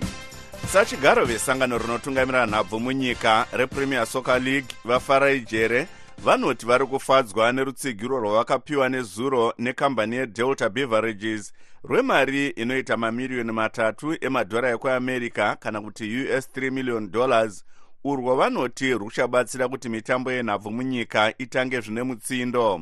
Sachigaro 0.71 1.25
vesangano 1.25 1.77
rinotungamirira 1.77 2.45
nhabvu 2.45 2.79
munyika 2.79 3.45
repremier 3.51 4.05
soccer 4.05 4.41
league 4.41 4.75
vafarai 4.85 5.41
jere 5.41 5.87
vanoti 6.23 6.65
vari 6.65 6.85
kufadzwa 6.85 7.51
nerutsigiro 7.51 8.19
rwavakapiwa 8.19 8.89
nezuro 8.89 9.53
nekambani 9.57 10.15
yedelta 10.15 10.69
beverages 10.69 11.53
rwemari 11.83 12.47
inoita 12.47 12.97
mamiriyoni 12.97 13.51
matatu 13.51 14.17
emadhora 14.21 14.69
ekuamerica 14.69 15.55
kana 15.59 15.81
kuti 15.81 16.27
us 16.37 16.49
3 16.55 16.71
million 16.71 17.11
dollars 17.11 17.65
urwo 18.03 18.35
vanoti 18.35 18.93
ruchabatsira 18.93 19.67
kuti 19.67 19.89
mitambo 19.89 20.31
yenhabvu 20.31 20.71
munyika 20.71 21.33
itange 21.37 21.81
zvine 21.81 22.03
mutsindo 22.03 22.81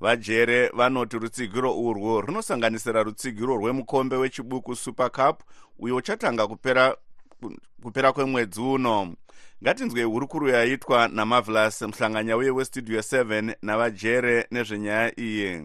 vajere 0.00 0.68
vanoti 0.68 1.18
rutsigiro 1.18 1.78
urwu 1.78 2.20
runosanganisira 2.20 3.02
rutsigiro 3.02 3.56
rwemukombe 3.56 4.16
wechibuku 4.16 4.76
super 4.76 5.10
cup 5.10 5.42
uyo 5.78 5.96
uchatanga 5.96 6.46
kupera, 6.46 6.96
kupera 7.82 8.12
kwemwedzi 8.12 8.60
uno. 8.60 9.14
Ngatinzwe 9.62 10.02
hurukuru 10.02 10.48
yaitwa 10.48 11.08
namavelas 11.08 11.82
muhlanganyauye 11.82 12.50
westudio 12.50 13.00
7 13.00 13.54
navajere 13.62 14.46
nezvenyaya 14.50 15.20
iyi 15.20 15.62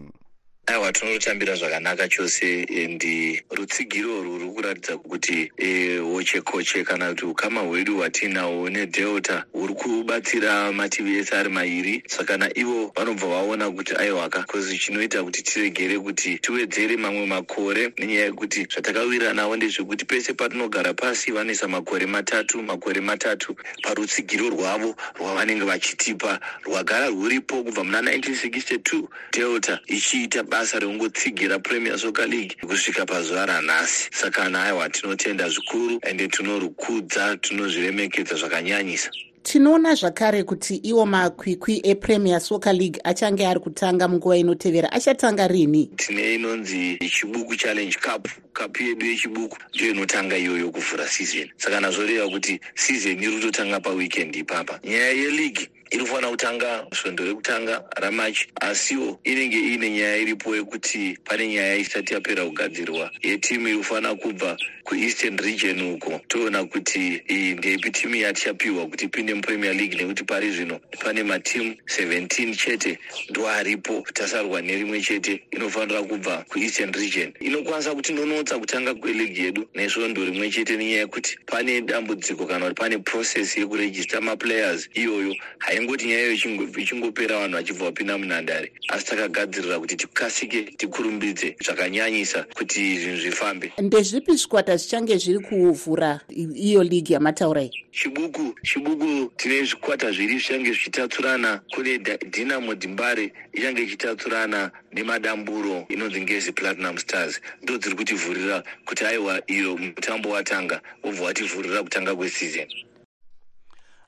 aiwa 0.66 0.92
tinotambira 0.92 1.54
zvakanaka 1.56 2.08
chose 2.08 2.62
endi 2.62 3.42
rutsigiro 3.50 4.18
urwu 4.20 4.38
ruri 4.38 4.50
kuratidza 4.54 4.98
kuti 4.98 5.52
e, 5.56 5.98
woche 5.98 6.40
koche 6.40 6.84
kana 6.84 7.08
kuti 7.08 7.24
ukama 7.24 7.60
hwedu 7.60 7.96
hwatinahwo 7.96 8.70
nedelta 8.70 9.44
huri 9.52 9.74
kubatsira 9.74 10.72
mativi 10.72 11.16
ese 11.18 11.36
ari 11.36 11.48
mairi. 11.48 12.02
Saka 12.06 12.36
naivo 12.36 12.92
vanobva 12.96 13.26
vaona 13.26 13.70
kuti 13.70 13.94
aiwaka 13.96 14.42
kozi 14.42 14.78
chinoita 14.78 15.22
kuti 15.24 15.42
tiregere 15.42 15.98
kuti 15.98 16.38
tiwedzere 16.38 16.96
mamwe 16.96 17.26
makore 17.26 17.92
nenyaya 17.98 18.24
yekuti 18.24 18.64
zvatakawira 18.72 19.32
navo 19.32 19.56
ndezvekuti 19.56 20.04
pese 20.04 20.32
patinogara 20.32 20.94
pasi 20.94 21.32
vanoisa 21.32 21.68
makore 21.68 22.06
matatu 22.06 22.62
makore 22.62 23.00
matatu 23.00 23.56
parutsigiro 23.82 24.48
rwavo 24.50 24.96
rwavanenge 25.14 25.64
vachitipa 25.64 26.40
rwagara 26.64 27.08
rwuripo 27.08 27.62
kubva 27.64 27.84
muna 27.84 28.00
1962 28.00 29.02
delta 29.32 29.80
ichiita 29.86 30.42
basa 30.54 30.78
rekungotsigira 30.78 31.58
premier 31.58 31.98
soccer 31.98 32.28
league 32.28 32.56
kusvika 32.62 33.06
pazuva 33.06 33.46
ranhasi. 33.46 34.08
Saka 34.12 34.48
naiwa 34.48 34.88
tinotenda 34.88 35.48
zvikuru 35.48 35.98
ende 36.02 36.28
tinorukudza 36.28 37.36
tinozviremekedza 37.36 38.34
zvakanyanyisa. 38.34 39.10
Tinoona 39.42 39.94
zvakare 39.94 40.42
kuti 40.44 40.76
iwo 40.76 41.06
makwikwi 41.06 41.80
epremier 41.84 42.40
soccer 42.40 42.72
league 42.72 43.00
achange 43.04 43.46
ari 43.46 43.60
kutanga 43.60 44.08
munguva 44.08 44.36
inotevera 44.36 44.92
achatanga 44.92 45.48
rini? 45.48 45.90
Tine 45.96 46.34
inonzi 46.34 46.98
chibuku 46.98 47.56
challenge 47.56 47.98
cup 47.98 48.28
kapu 48.52 48.82
yedu 48.82 49.06
yechibuku 49.06 49.58
ndiyo 49.74 49.90
inotanga 49.90 50.36
iyoyo 50.38 50.70
kuvhura 50.70 51.08
season. 51.08 51.50
Saka 51.56 51.80
nazvoreva 51.80 52.28
kuti 52.28 52.60
season 52.74 53.22
iri 53.22 53.36
kutotanga 53.36 53.80
paweekend 53.80 54.36
ipapa 54.36 54.80
nyaya 54.84 55.10
yeleague 55.12 55.68
inofanira 55.94 56.30
kutanga 56.30 56.86
svondo 56.94 57.24
rekutanga 57.24 57.84
ramachi. 57.96 58.48
Asiwo 58.60 59.20
inenge 59.24 59.56
iine 59.58 59.90
nyaya 59.90 60.16
iripo 60.16 60.56
yekuti 60.56 61.18
pane 61.24 61.48
nyaya 61.48 61.76
isati 61.76 62.14
yapera 62.14 62.44
kugadzirwa. 62.44 63.10
Yetimu 63.22 63.68
inofanira 63.68 64.14
kubva 64.14 64.56
kueastern 64.84 65.38
region 65.38 65.80
uko 65.80 66.20
toona 66.28 66.64
kuti 66.64 67.22
iyi 67.28 67.54
ndeipi 67.54 67.90
timu 67.90 68.14
yatichapiwa 68.16 68.86
kuti 68.86 69.04
ipinde 69.04 69.34
mupremier 69.34 69.74
league 69.74 69.96
nekuti 69.98 70.24
pari 70.24 70.50
zvino 70.50 70.80
pane 71.04 71.22
matimu 71.22 71.74
17 71.86 72.56
chete 72.56 72.98
ndo 73.30 73.48
aripo 73.48 74.04
tasarwa 74.14 74.62
nerimwe 74.62 75.00
chete 75.00 75.42
inofanira 75.50 76.02
kubva 76.02 76.44
kueastern 76.48 76.92
region. 76.92 77.32
Inokwanisa 77.40 77.94
kutinonotsa 77.94 78.58
kutanga 78.58 78.94
kweligi 78.94 79.40
yedu 79.44 79.68
nesvondo 79.74 80.24
rimwe 80.24 80.50
chete 80.50 80.76
nenyaya 80.76 81.00
yekuti 81.00 81.38
pane 81.46 81.80
dambudziko 81.80 82.46
kana 82.46 82.64
kuti 82.66 82.80
pane 82.80 82.98
process 82.98 83.56
yekurejista 83.56 84.20
maplayers. 84.20 84.88
Iyoyo 84.94 85.36
haingoti 85.84 86.06
nyaya 86.06 86.24
iyo 86.26 86.32
ichingo- 86.34 86.80
ichingopera 86.80 87.38
vanhu 87.38 87.56
vachibva 87.56 87.84
vapinda 87.84 88.18
munhandare. 88.18 88.72
Asi 88.88 89.04
takagadzirira 89.06 89.78
kuti 89.78 89.96
tikasike 89.96 90.62
tikurumbidze 90.62 91.56
zvakanyanyisa 91.64 92.46
kuti 92.54 92.98
zvinhu 92.98 93.20
zvifambe. 93.20 93.72
Ndezvipi 93.78 94.32
zvikwata 94.36 94.76
zvichange 94.76 95.18
zviri 95.18 95.38
kuvhura 95.38 96.20
iyo 96.54 96.82
ligi 96.82 97.12
yamataura 97.12 97.62
iyi? 97.62 97.84
Chibuku 97.92 98.54
chibuku 98.62 99.30
tine 99.36 99.64
zvikwata 99.64 100.12
zviri 100.12 100.34
zvichange 100.38 100.72
zvichitatsurana 100.72 101.60
kune 101.74 101.98
dinamo 102.32 102.74
dimbare 102.74 103.32
ichange 103.52 103.82
ichitatsurana 103.82 104.70
nemadamburo 104.92 105.86
inonzi 105.88 106.20
ngezi 106.20 106.52
platinum 106.52 106.98
stars. 106.98 107.40
Ndo 107.62 107.78
dziri 107.78 107.94
kutivhurira 107.96 108.62
kuti 108.86 109.04
aiwa 109.04 109.42
iyo 109.46 109.76
mutambo 109.76 110.30
watanga 110.30 110.80
wobva 111.02 111.24
wativhurira 111.24 111.82
kutanga 111.82 112.16
kwesizon 112.16 112.66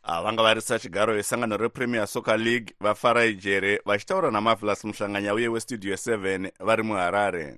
vanga 0.06 0.42
vari 0.42 0.60
sachigaro 0.60 1.14
vesangano 1.14 1.56
repremier 1.56 2.06
soccer 2.06 2.38
league 2.38 2.74
vafarai 2.80 3.34
jere 3.34 3.80
vachitaura 3.84 4.30
namavelas 4.30 4.84
muhlanganyauye 4.84 5.48
westudio 5.48 5.94
7 5.94 6.50
vari 6.60 6.82
muharare. 6.82 7.56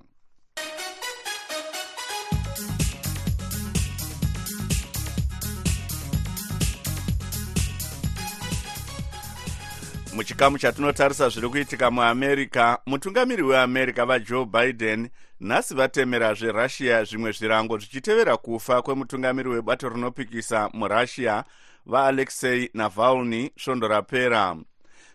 Muchikamu 10.13 10.57
chatinotarisa 10.57 11.29
zviri 11.29 11.49
kuitika 11.49 11.91
muamerica 11.91 12.77
mutungamiri 12.85 13.43
weamerica 13.43 14.05
vajoe 14.05 14.45
biden 14.45 15.09
nhasi 15.39 15.75
vatemerazve 15.75 16.51
russia 16.51 17.03
zvimwe 17.03 17.31
zvirango 17.31 17.77
zvichitevera 17.77 18.37
kufa 18.37 18.81
kwemutungamiri 18.81 19.49
webato 19.49 19.89
rinopikisa 19.89 20.69
murussia 20.73 21.43
vaalexei 21.89 22.69
navalny 22.73 23.51
svondo 23.57 23.87
rapera. 23.87 24.55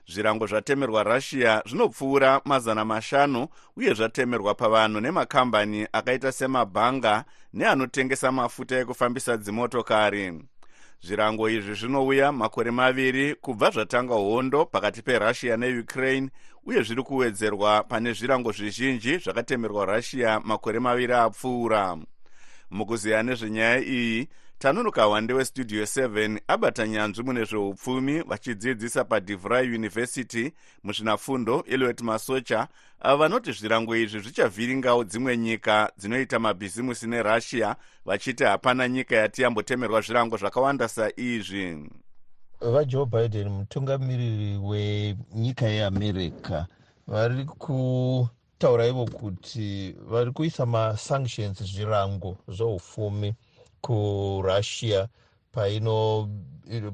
Zvirango 0.06 0.46
zvatemerwa 0.46 1.02
russia 1.02 1.62
zvinopfuura 1.66 2.40
mazana 2.44 2.84
mashanu 2.84 3.48
uye 3.76 3.94
zvatemerwa 3.94 4.54
pavanhu 4.54 5.00
nemakambani 5.00 5.86
akaita 5.92 6.32
semabhanga 6.32 7.24
neanotengesa 7.52 8.32
mafuta 8.32 8.78
ekufambisa 8.78 9.36
dzimotokari. 9.36 10.32
Zvirango 11.02 11.48
izvi 11.48 11.74
zvinouya 11.74 12.32
makore 12.32 12.70
maviri 12.70 13.34
kubva 13.34 13.70
zvatanga 13.70 14.14
hondo 14.14 14.66
pakati 14.66 15.02
perussia 15.02 15.56
neukraine 15.56 16.30
uye 16.66 16.82
zviri 16.82 17.02
kuwedzerwa 17.02 17.82
pane 17.82 18.12
zvirango 18.12 18.52
zvizhinji 18.52 19.18
zvakatemerwa 19.18 19.84
russia 19.84 20.40
makore 20.44 20.78
maviri 20.78 21.12
apfuura. 21.12 21.96
Mukuziya 22.70 23.22
nezvenyaya 23.22 23.80
iyi 23.80 24.28
tanuruka 24.64 25.06
wande 25.06 25.32
westudio 25.34 25.82
7 25.82 26.40
abata 26.48 26.86
nyanzvi 26.86 27.22
mune 27.22 27.44
zveupfumi 27.44 28.22
vachidzidzisa 28.22 29.04
padivry 29.04 29.74
university 29.74 30.52
muzvinafundo 30.84 31.64
eliot 31.66 32.00
masocha. 32.00 32.68
Vanoti 33.18 33.52
zvirango 33.52 33.96
izvi 33.96 34.20
zvichavhiringawo 34.20 35.04
dzimwe 35.04 35.36
nyika 35.36 35.92
dzinoita 35.98 36.38
mabhizimusi 36.38 37.06
nerussia 37.06 37.76
vachiti 38.04 38.44
hapana 38.44 38.88
nyika 38.88 39.16
yati 39.16 39.42
yambotemerwa 39.42 40.00
zvirango 40.00 40.36
zvakawanda 40.36 40.88
saizvi. 40.88 41.90
Vajoe 42.60 43.06
biden 43.06 43.48
mutungamiriri 43.48 44.56
wenyika 44.56 45.66
yeamerica 45.66 46.66
vari 47.06 47.46
vachitaura 48.64 48.86
ivo 48.86 49.06
kuti 49.06 49.94
vari 50.08 50.30
kuisa 50.32 50.66
masanctions 50.66 51.62
zvirango 51.62 52.36
zveupfumi 52.48 53.34
kurussia 53.84 55.08
paino 55.52 56.28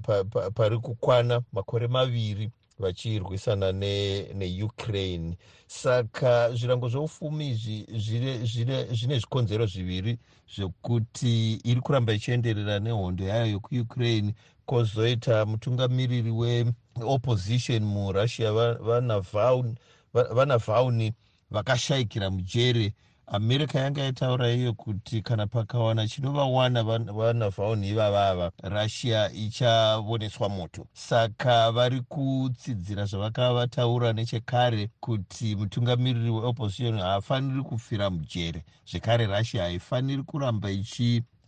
pa- 0.02 0.24
pa- 0.24 0.50
pari 0.50 0.78
kukwana 0.78 1.42
makore 1.52 1.86
maviri 1.88 2.50
vachirwisana 2.78 3.72
ne- 3.72 4.32
neukraine. 4.34 5.36
Saka 5.66 6.50
zvirango 6.54 6.88
zveupfumi 6.88 7.50
izvi 7.50 7.86
zvine- 7.92 9.18
zvikonzero 9.18 9.66
zviviri 9.66 10.18
zvekuti 10.56 11.60
iri 11.64 11.80
kuramba 11.80 12.12
ichienderera 12.12 12.78
nehondo 12.80 13.24
yayo 13.24 13.46
yekuukraine 13.52 14.34
kwozoita 14.66 15.46
mutungamiriri 15.46 16.30
weopposition 16.30 17.82
murussia 17.84 18.52
va- 18.52 18.74
vanavaun- 18.78 19.76
va- 20.14 20.34
vanavauni 20.34 21.12
vakashayikira 21.50 22.30
mujere 22.30 22.92
america 23.32 23.74
yanga 23.78 24.02
yataura 24.02 24.50
iyo 24.52 24.72
kuti 24.72 25.22
kana 25.22 25.46
pakawana 25.46 26.08
chinovawana 26.08 26.82
van- 26.82 27.12
vanavauni 27.12 27.88
ivavava 27.88 28.52
russia 28.62 29.30
ichavoneswa 29.32 30.48
moto. 30.48 30.86
Saka 30.92 31.72
vari 31.72 32.00
kutsidzira 32.00 33.04
zvavakava 33.04 33.54
vataura 33.54 34.12
nechekare 34.12 34.90
kuti 35.00 35.56
mutungamiriri 35.56 36.30
weopposition 36.30 36.98
haafaniri 36.98 37.62
kufira 37.62 38.10
mujere. 38.10 38.64
Zvekare 38.90 39.26
russia 39.26 39.62
haifaniri 39.62 40.22
kuramba 40.22 40.70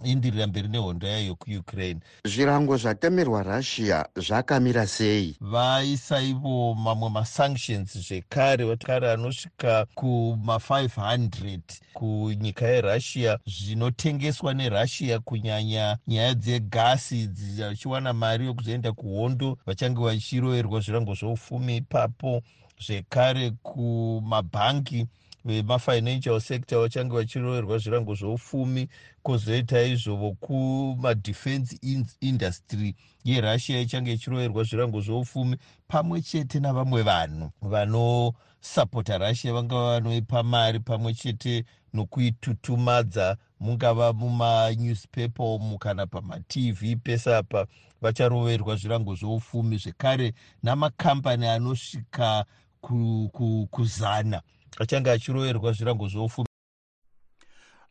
ichiindirira 0.02 0.46
mberi 0.46 0.68
nehondo 0.68 1.06
yayo 1.06 1.26
yekuukraine 1.26 2.00
zvirango 2.24 2.76
zvatemerwa 2.76 3.42
russia 3.42 4.06
zvakamira 4.16 4.86
sei? 4.86 5.36
Vaisa 5.40 6.20
ivo 6.22 6.74
mamwe 6.74 7.10
masanctions 7.10 7.98
zvekare 7.98 8.64
vakare 8.64 9.10
anosvika 9.12 9.86
kuma500 9.96 11.60
kunyika 11.94 12.66
yerussia 12.66 13.38
zvinotengeswa 13.46 14.54
nerussia 14.54 15.18
kunyanya 15.18 15.98
nyaya 16.06 16.34
dzegasi 16.34 17.30
vachiwana 17.58 18.12
mari 18.12 18.46
yekuzoenda 18.46 18.92
kuhondo 18.92 19.58
vachange 19.66 20.00
vachiroverwa 20.00 20.80
zvirango 20.80 21.14
zveupfumi 21.14 21.76
ipapo 21.76 22.42
zvekare 22.86 23.50
kumabhangi 23.50 25.06
vemafinancial 25.44 26.40
sector 26.40 26.82
vachange 26.82 27.16
vachiroverwa 27.16 27.78
zvirango 27.78 28.14
zveupfumi 28.14 28.88
kwozoita 29.22 29.82
izvovo 29.82 30.32
kumadefense 30.32 31.78
in- 31.82 32.06
industry. 32.20 32.96
Yerussia 33.24 33.80
ichange 33.80 34.12
ichiroverwa 34.12 34.64
zvirango 34.64 35.00
zveupfumi 35.00 35.56
pamwe 35.88 36.22
chete 36.22 36.60
navamwe 36.60 37.02
vanhu 37.02 37.50
vanosapota 37.62 39.18
russia 39.18 39.52
vangava 39.52 40.00
vanoipa 40.00 40.42
mari 40.42 40.80
pamwe 40.80 41.14
chete 41.14 41.64
nokuitutumadza 41.94 43.36
mungava 43.60 44.12
mumanewspaper 44.12 45.46
umu 45.46 45.78
kana 45.78 46.06
pamatv 46.06 46.96
pese 47.04 47.36
apa 47.36 47.66
vacharoverwa 48.02 48.76
zvirango 48.76 49.14
zveupfumi 49.14 49.76
zvekare 49.76 50.34
namakambani 50.62 51.46
anosvika 51.46 52.44
ku- 52.80 53.30
ku- 53.32 53.68
kuzana 53.70 54.42
achange 54.78 55.10
achiroverwa 55.10 55.72
zvirango 55.72 56.08
zveupfumi. 56.08 56.46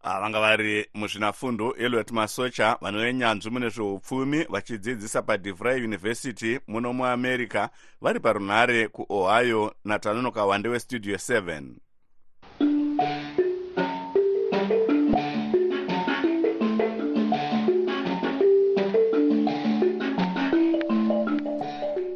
Ah, 0.04 0.20
vanga 0.20 0.39
vari 0.39 0.86
muzvinafundo 0.94 1.76
eliot 1.76 2.12
masocha 2.12 2.78
vanove 2.82 3.13
nyanzvi 3.13 3.50
mune 3.50 3.70
zveupfumi 3.70 4.44
vachidzidzisa 4.50 5.22
padivry 5.22 5.84
university 5.86 6.60
muno 6.67 6.94
muamerica 6.94 7.70
vari 8.02 8.20
parunhare 8.20 8.88
kuohio 8.88 9.74
natanonoka 9.86 10.46
wande 10.46 10.70
westudio 10.70 11.15
7 11.15 11.72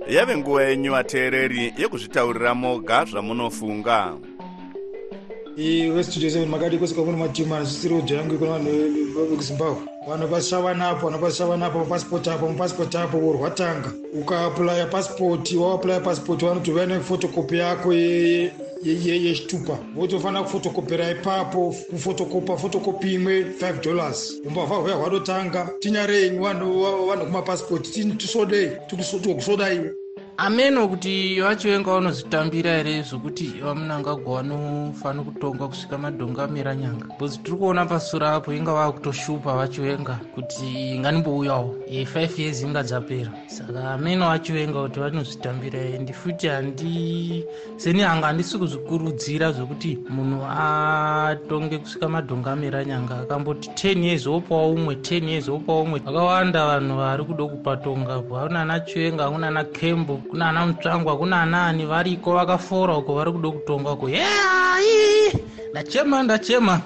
yave 0.08 0.38
nguva 0.38 0.63
yenyu 0.63 0.91
vateereri 0.91 1.73
yekuzvitaurira 1.78 2.56
moga 2.56 3.06
zvamunofunga 3.06 4.17
westudio 5.57 6.29
seven 6.29 6.49
makati 6.49 6.77
kwese 6.77 6.95
kwamune 6.95 7.17
matimu 7.17 7.55
anosisiri 7.55 7.95
kudya 7.95 8.17
yangu 8.17 8.37
kuna 8.37 8.51
vanhu 8.51 8.71
vekuzimbabwe 9.29 9.77
vanhu 10.09 10.27
pasishavanapo 10.27 11.07
vanhu 11.09 11.21
pasishavanapo 11.21 11.79
mapasipoti 11.79 12.29
apo 12.29 12.47
mapasipoti 12.47 12.97
apo 12.97 13.17
worwatanga. 13.17 13.91
Ukaaplaya 14.13 14.85
pasipoti 14.85 15.57
wawaplaya 15.57 15.99
pasipoti 15.99 16.45
vanotova 16.45 16.85
nefotokopi 16.85 17.57
yako 17.57 17.93
ye- 17.93 18.51
ye- 18.83 18.99
ye- 19.05 19.23
yechitupa. 19.23 19.77
Votofanira 19.95 20.43
kufotokopera 20.43 21.11
ipapo 21.11 21.75
kufotokopa 21.89 22.57
fotokopi 22.57 23.13
imwe 23.13 23.43
5 23.43 23.81
dollars. 23.83 24.33
Umbavha 24.47 24.75
hwaya 24.75 24.95
hwadotanga 24.95 25.69
tinyarenyu 25.79 26.41
vanhu 26.43 26.81
va- 26.81 27.05
vanhu 27.05 27.25
kumapasipoti 27.25 28.05
tisodei 28.05 28.69
tikukusodaiwe 28.87 29.93
ameno 30.37 30.87
kuti 30.87 31.41
vachivenga 31.41 31.91
vanozvitambira 31.91 32.71
here 32.77 33.01
zvokuti 33.01 33.47
vamunangagwa 33.63 34.43
vanofana 34.43 35.23
kutonga 35.23 35.67
kusvika 35.67 35.97
madhongo 35.97 36.41
amira 36.41 36.75
nyanga? 36.75 37.05
Bcause 37.05 37.39
tiri 37.43 37.57
kuona 37.57 37.85
pasura 37.85 38.33
apo 38.33 38.53
inga 38.53 38.73
vava 38.73 38.91
kutoshupa 38.91 39.53
vachivenga 39.53 40.19
kuti 40.35 40.99
nganimbouyawo 40.99 41.75
e 41.87 42.03
5 42.03 42.41
years 42.41 42.61
inga 42.63 42.83
dzapera. 42.83 43.31
Saka 43.47 43.91
ameno 43.93 44.27
vachivenga 44.27 44.81
kuti 44.81 44.99
vanozvitambira 44.99 45.79
endi 45.79 46.13
futi 46.13 46.47
handi 46.47 47.45
seni 47.77 48.01
hanga 48.01 48.27
handisi 48.27 48.57
kuzvikurudzira 48.57 49.51
zvokuti 49.51 49.99
munhu 50.09 50.45
atonge 50.45 51.77
kusvika 51.77 52.09
madhongo 52.09 52.49
amira 52.49 52.85
nyanga 52.85 53.19
akamboti 53.19 53.69
10 53.69 54.03
years 54.03 54.27
opawo 54.27 54.71
umwe 54.71 54.95
10 54.95 55.29
years 55.29 55.49
opawo 55.49 55.81
umwe. 55.81 55.99
Vakawanda 55.99 56.65
vanhu 56.67 56.97
vari 56.97 57.23
kuda 57.23 57.45
kupatonga 57.45 58.19
po 58.19 58.35
kuna 58.35 58.61
ana 58.61 58.79
chivenga 58.79 59.29
kuna 59.31 59.47
ana 59.47 59.63
kembo 59.63 60.21
kuna 60.29 60.49
ana 60.49 60.65
mutsvangwa 60.67 61.17
kuna 61.17 61.41
anaani 61.41 61.85
variko 61.85 62.33
vakafora 62.33 62.97
uko 62.97 63.15
vari 63.15 63.31
kuda 63.31 63.49
kutongako 63.51 64.09
yeai 64.09 65.33
ndachema 65.71 66.23
ndachema 66.23 66.81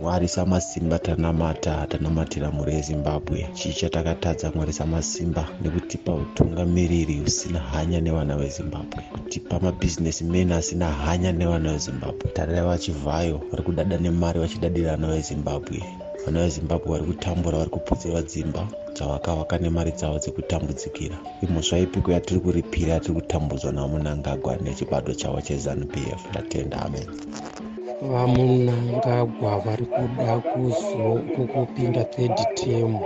mwari 0.00 0.28
samasimba 0.28 0.98
tanamata 0.98 1.86
tanamatira 1.86 2.50
mhuri 2.50 2.74
yezimbabwe 2.74 3.48
chii 3.54 3.72
chatakatadza 3.72 4.52
mwari 4.54 4.72
samasimba 4.72 5.48
nekutipa 5.62 6.14
utungamiriri 6.14 7.20
usina 7.26 7.58
hanya 7.58 8.00
nevana 8.00 8.36
vezimbabwe. 8.36 9.02
Kutipa 9.12 9.60
mabhizinesi 9.60 10.24
men 10.24 10.52
asina 10.52 10.86
hanya 10.92 11.32
nevana 11.32 11.72
vezimbabwe. 11.72 12.30
Tarirai 12.32 12.66
vachivhayo 12.66 13.40
vari 13.50 13.62
kudada 13.62 13.98
nemari 13.98 14.40
vachidadira 14.40 14.90
vana 14.96 15.08
vezimbabwe. 15.14 15.82
Vana 16.24 16.40
vezimbabwe 16.44 16.88
vari 16.92 17.04
kutambura 17.04 17.58
vari 17.58 17.70
kuputsira 17.70 18.22
dzimba 18.22 18.68
dzavakavaka 18.94 19.58
nemari 19.58 19.92
dzavo 19.92 20.18
dzekutambudzikira. 20.18 21.16
Imhosva 21.42 21.78
ipiko 21.78 22.12
yatiri 22.12 22.40
kuripira 22.40 22.92
yatiri 22.92 23.14
kutambudzwa 23.14 23.72
namunangagwa 23.72 24.56
nechibato 24.56 25.14
chavo 25.14 25.40
chezanup 25.40 25.96
f. 25.96 26.20
Ndatenda 26.30 26.82
amen 26.82 27.06
vamunangagwa 28.02 29.58
vari 29.58 29.86
kuda 29.86 30.38
kuzo 30.38 31.20
kukupinda 31.36 32.04
third 32.04 32.38
term. 32.54 32.98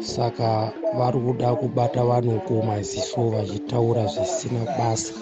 Saka 0.00 0.72
vari 0.98 1.18
kuda 1.20 1.54
kubata 1.54 2.04
vanhu 2.04 2.40
kumaziso 2.40 3.30
vachitaura 3.30 4.06
zvisina 4.06 4.64
basa. 4.78 5.14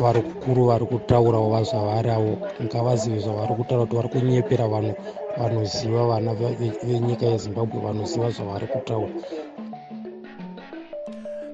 Vari 0.00 0.22
kukuru 0.22 0.66
vari 0.66 0.86
kutaurawo 0.86 1.64
zvavaravo 1.64 2.38
ngavazive 2.64 3.18
zvavari 3.18 3.54
kutaura 3.54 3.84
kuti 3.86 3.96
vari 3.96 4.08
kunyepera 4.08 4.68
vanhu 4.68 4.94
vanoziva 5.38 6.06
vana 6.06 6.34
ve- 6.34 6.56
ve- 6.60 6.78
venyika 6.86 7.26
yezimbabwe 7.26 7.80
vanoziva 7.80 8.30
zvavari 8.30 8.66
kutaura 8.66 9.12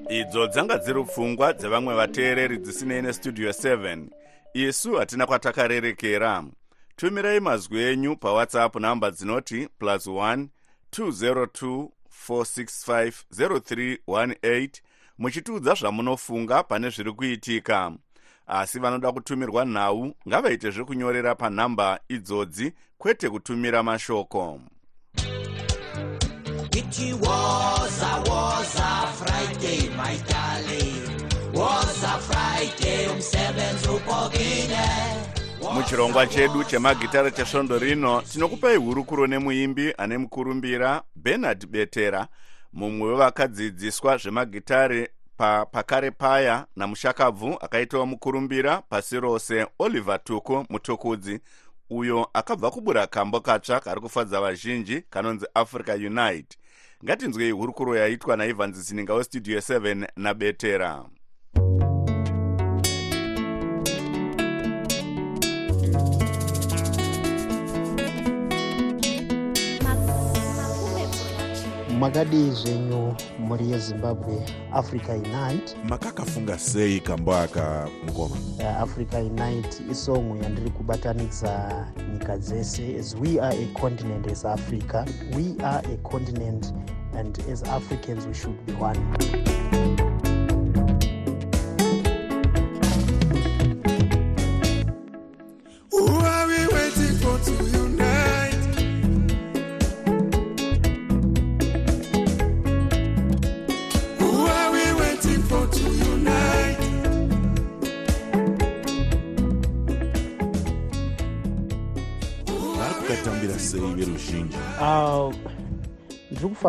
idzo 0.09 0.47
dzanga 0.47 0.77
dziri 0.77 1.03
pfungwa 1.03 1.53
dzevamwe 1.53 1.93
vateereri 1.95 2.57
dzisinei 2.57 3.01
nestudio 3.01 3.49
7 3.49 3.97
isu 4.63 4.95
hatina 4.95 5.27
kwatakarerekera. 5.27 6.43
Tumirai 6.95 7.39
mazwi 7.39 7.83
enyu 7.83 8.15
pawhatsapp 8.15 8.75
namba 8.75 9.11
dzinoti 9.11 9.67
plus 9.79 10.07
1 10.07 10.47
202 10.91 11.87
465 12.29 13.13
0318 13.31 14.69
muchitiudza 15.17 15.73
zvamunofunga 15.73 16.63
pane 16.63 16.89
zviri 16.89 17.13
kuitika. 17.13 17.91
Asi 18.47 18.79
vanoda 18.79 19.11
kutumirwa 19.11 19.65
nhau 19.65 20.13
ngavaite 20.27 20.71
zvekunyorera 20.71 21.35
panhamba 21.35 21.99
idzodzi 22.09 22.73
kwete 22.97 23.29
kutumira 23.29 23.83
mashoko. 23.83 24.61
It 26.73 26.99
a 32.57 32.59
Friday, 32.59 33.07
umsebenzi 33.07 33.89
upokile. 33.89 34.77
muchirongwa 35.73 36.27
chedu 36.27 36.63
chemagitara 36.63 37.31
chesvondo 37.31 37.79
rino 37.79 38.21
tinokupai 38.21 38.75
hurukuro 38.75 39.27
nemuimbi 39.27 39.93
ane 39.97 40.17
mukurumbira 40.17 41.01
bernard 41.15 41.67
betera 41.67 42.27
mumwe 42.73 43.09
wevakadzidziswa 43.09 44.17
zvemagitare 44.17 45.09
pa, 45.37 45.65
pakare 45.65 46.11
paya 46.11 46.65
namushakabvu 46.75 47.57
akaitawo 47.61 48.05
mukurumbira 48.05 48.81
pasi 48.81 49.19
rose 49.19 49.67
oliver 49.79 50.23
tuku 50.23 50.65
mutukudzi 50.69 51.39
uyo 51.89 52.29
akabva 52.33 52.71
kubura 52.71 53.07
kambo 53.07 53.39
katsva 53.41 53.79
kari 53.79 54.01
kufadza 54.01 54.41
vazhinji 54.41 55.01
kanonzi 55.09 55.45
africa 55.53 55.89
unite 55.89 56.57
ngatinzwei 57.05 57.51
hurukuro 57.51 57.95
yaitwa 57.95 58.37
naivans 58.37 58.75
zininga 58.77 59.13
westudio 59.13 59.59
7 59.59 60.07
nabetera 60.15 61.05
makadii 71.99 72.51
zvenyu 72.51 73.13
mhuri 73.39 73.71
yezimbabwe 73.71 74.35
africa 74.73 75.09
unite. 75.09 75.75
Makakafunga 75.89 76.57
sei 76.59 76.99
kambo 76.99 77.35
aka 77.35 77.87
mukoma 78.05 78.35
uh, 78.59 78.81
africa 78.81 79.13
unite 79.13 79.83
isongo 79.91 80.43
yandiri 80.43 80.69
kubatanidza 80.69 81.85
nyika 82.13 82.37
dzese 82.37 82.95
as 82.99 83.15
we 83.15 83.39
are 83.41 83.57
a 83.63 83.79
continent 83.79 84.27
as 84.31 84.45
africa. 84.45 85.05
We 85.35 85.63
are 85.65 85.81
a 85.93 85.97
continent 85.97 86.73
and 87.17 87.39
as 87.51 87.63
africans 87.63 88.25
we 88.27 88.33
should 88.33 88.65
be 88.65 88.73
one 88.73 88.99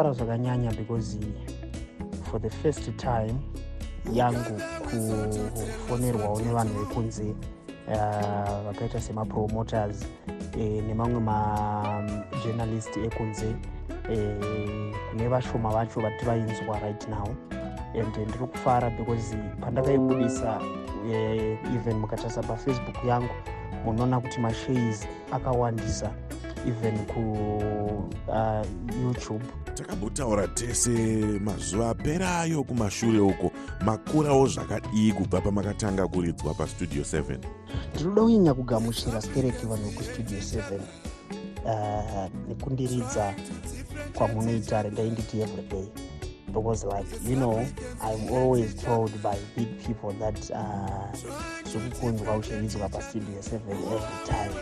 kufara 0.08 0.12
zvakanyanya 0.12 0.72
because 0.76 1.18
for 2.30 2.40
the 2.40 2.50
first 2.50 2.96
time 2.96 3.34
yangu 4.12 4.60
kufonerwawo 4.90 6.40
nevanhu 6.40 6.78
vekunze 6.78 7.34
uh, 7.88 8.64
vakaita 8.66 9.00
semapromoters 9.00 10.06
eh, 10.58 10.84
nemamwe 10.84 11.20
majournalist 11.20 12.96
ekunze 12.96 13.54
eh, 14.10 14.94
kune 15.10 15.28
vashoma 15.28 15.70
vacho 15.70 16.00
vati 16.00 16.24
vainzwa 16.24 16.80
right 16.80 17.08
now. 17.08 17.36
And 17.94 18.14
ndiri 18.14 18.46
kufara 18.46 18.90
because 18.90 19.36
pandakaibudisa 19.60 20.60
eh, 21.10 21.58
even 21.74 21.96
mukatarisa 21.96 22.42
pafacebook 22.42 23.04
yangu 23.04 23.34
munoona 23.84 24.20
kuti 24.20 24.40
mashays 24.40 25.08
akawandisa 25.32 26.12
even 26.66 26.98
ku 27.06 27.22
uh, 28.28 28.66
takambotaura 29.78 30.48
tese 30.48 30.90
mazuva 31.44 31.90
aperayo 31.90 32.64
kumashure 32.64 33.20
uko. 33.20 33.52
Makurawo 33.84 34.46
zvakadii 34.46 35.12
kubva 35.12 35.40
pamakatanga 35.40 36.08
kuridzwa 36.08 36.54
pastudio 36.54 37.02
7 37.02 37.38
ndinoda 37.94 38.22
kunyanya 38.22 38.54
kugamuchira 38.54 39.20
skereki 39.22 39.66
vanhu 39.66 39.90
vekustudio 39.90 40.38
7 40.38 40.80
uh, 41.64 42.30
nekundiridza 42.48 43.34
kwamunoita 44.14 44.82
rendainditi 44.82 45.40
everyday 45.40 45.86
because 46.52 46.86
like 46.86 47.30
you 47.30 47.36
know 47.36 47.66
i'm 48.02 48.34
always 48.34 48.74
told 48.76 49.12
by 49.22 49.36
big 49.56 49.68
people 49.86 50.12
that 50.18 50.52
zvikukunzwa 51.70 52.32
uh, 52.32 52.40
uchiridzwa 52.40 52.88
pastudio 52.88 53.38
7 53.38 53.54
every 53.94 54.24
time. 54.26 54.54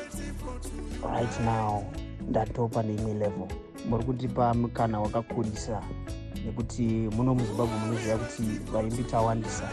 Right 1.12 1.40
now 1.40 1.85
ndatopa 2.29 2.83
neimwe 2.83 3.14
level 3.14 3.65
muri 3.88 4.05
kundipa 4.05 4.55
mukana 4.55 5.01
wakakurisa 5.01 5.83
nekuti 6.46 6.83
muno 7.16 7.35
muzimbabwe 7.35 7.79
munoziva 7.79 8.16
kuti 8.18 8.42
vaimbi 8.72 9.05
tawandisa. 9.05 9.68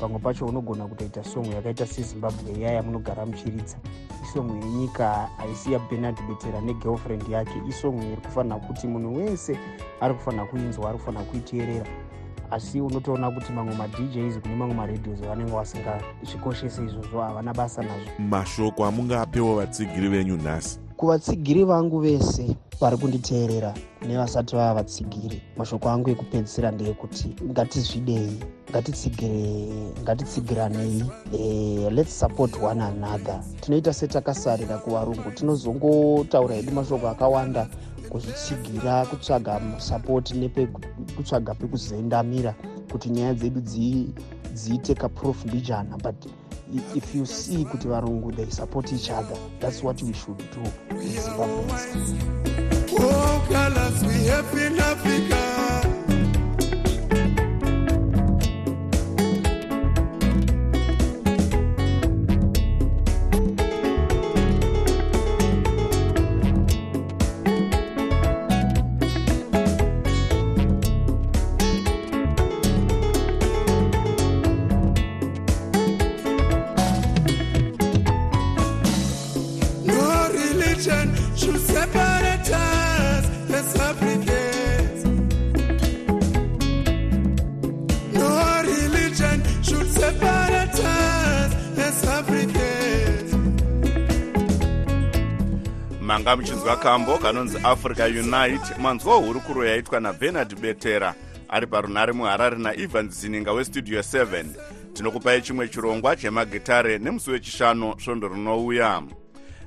Pamwe 0.00 0.18
pacho 0.18 0.46
unogona 0.46 0.86
kutoita 0.86 1.24
songo 1.24 1.52
yakaita 1.52 1.86
sezimbabwe 1.86 2.52
iya 2.58 2.72
yamunogara 2.72 3.26
muchiridza. 3.26 3.76
Isongo 4.24 4.54
yenyika 4.56 5.28
haisi 5.36 5.72
yabenard 5.72 6.16
betera 6.28 6.60
negirlfriend 6.60 7.28
yake 7.28 7.52
isongo 7.68 8.02
iri 8.02 8.16
kufanira 8.16 8.56
kuti 8.56 8.86
munhu 8.86 9.16
wese 9.16 9.58
ari 10.00 10.14
kufanira 10.14 10.44
kuinzwa 10.44 10.88
ari 10.88 10.98
kufanira 10.98 11.24
kuiteerera. 11.24 11.86
Asi 12.50 12.80
unotoona 12.80 13.30
kuti 13.30 13.52
mamwe 13.52 13.74
madjs 13.74 14.38
kune 14.42 14.54
mamwe 14.56 14.74
maradios 14.74 15.20
vanenge 15.20 15.52
vasingazvikoshese 15.52 16.84
izvozvo 16.84 17.20
havana 17.22 17.54
basa 17.54 17.82
nazvo. 17.82 18.10
Mashoko 18.18 18.84
amungapewo 18.86 19.56
vatsigiri 19.56 20.08
venyu 20.08 20.36
nhasi 20.36 20.80
kuvatsigiri 21.00 21.64
vangu 21.64 21.98
vese 21.98 22.56
vari 22.80 22.96
kunditeerera 22.96 23.74
nevasati 24.06 24.56
vava 24.56 24.74
vatsigiri 24.74 25.42
mashoko 25.56 25.88
angu 25.88 26.10
ekupedzisira 26.10 26.70
ndeyekuti 26.70 27.28
ngatizvidei 27.50 28.38
ngatitsigiranei 30.02 31.04
e, 31.38 31.90
lets 31.90 32.20
support 32.20 32.52
one 32.62 32.82
another. 32.82 33.40
Tinoita 33.60 33.92
setakasarira 33.92 34.78
kuvarungu 34.78 35.30
tinozongotaura 35.30 36.54
hedu 36.54 36.72
mashoko 36.72 37.08
akawanda 37.08 37.68
kuzvitsigira 38.10 39.06
kutsvaga 39.06 39.60
sapoti 39.78 40.34
nepekutsvaga 40.34 41.54
pekuzendamira 41.54 42.54
kuti 42.92 43.10
nyaya 43.10 43.34
dzedu 43.34 43.60
dziite 44.54 44.94
kaprof 44.94 45.44
mbijana 45.46 45.96
but 45.96 46.39
if 46.94 47.14
you 47.14 47.26
see 47.26 47.64
kuti 47.64 47.88
varungu 47.88 48.32
they 48.32 48.50
support 48.50 48.92
each 48.92 49.10
other 49.10 49.36
that's 49.60 49.82
what 49.82 50.02
we 50.02 50.12
should 50.12 50.38
do 50.38 50.70
zimbabweans 50.98 52.14
Oh, 53.02 53.46
colors 53.48 54.02
we 54.02 54.26
have 54.26 54.66
in 54.66 54.78
Africa. 54.78 55.39
Muchinzwa 96.60 96.76
kambo 96.76 97.18
kanonzi 97.18 97.58
africa 97.64 98.04
unite. 98.08 98.74
Manzwa 98.80 99.16
hurukuro 99.16 99.64
yaitwa 99.66 100.00
nabernard 100.00 100.60
betera 100.60 101.14
ari 101.48 101.66
parunare 101.66 102.12
muharare 102.12 102.58
naivans 102.58 103.20
zininga 103.20 103.52
westudio 103.52 104.00
7 104.00 104.44
tinokupai 104.92 105.42
chimwe 105.42 105.68
chirongwa 105.68 106.16
chemagitare 106.16 106.98
nemusi 106.98 107.30
wechishanu 107.30 108.00
svondo 108.00 108.28
rinouya. 108.28 109.02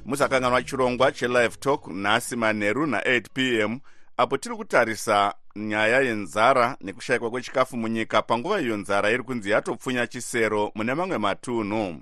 Musakanganwa 0.06 0.63
chirongwa 0.63 1.12
chelive 1.12 1.58
talk 1.60 1.88
nhasi 1.88 2.36
manheru 2.36 2.86
na8 2.86 3.23
p 3.34 3.60
m 3.60 3.79
apo 4.17 4.38
tiri 4.38 4.56
kutarisa 4.56 5.34
nyaya 5.56 6.01
yenzara 6.01 6.77
nekushayikwa 6.82 7.29
kwechikafu 7.29 7.77
munyika 7.77 8.21
panguva 8.21 8.62
iyo 8.62 8.77
nzara 8.77 9.12
iri 9.12 9.23
kunzi 9.23 9.49
yatopfunya 9.49 10.08
chisero 10.08 10.71
mune 10.75 10.93
mamwe 10.93 11.17
matunhu. 11.17 12.01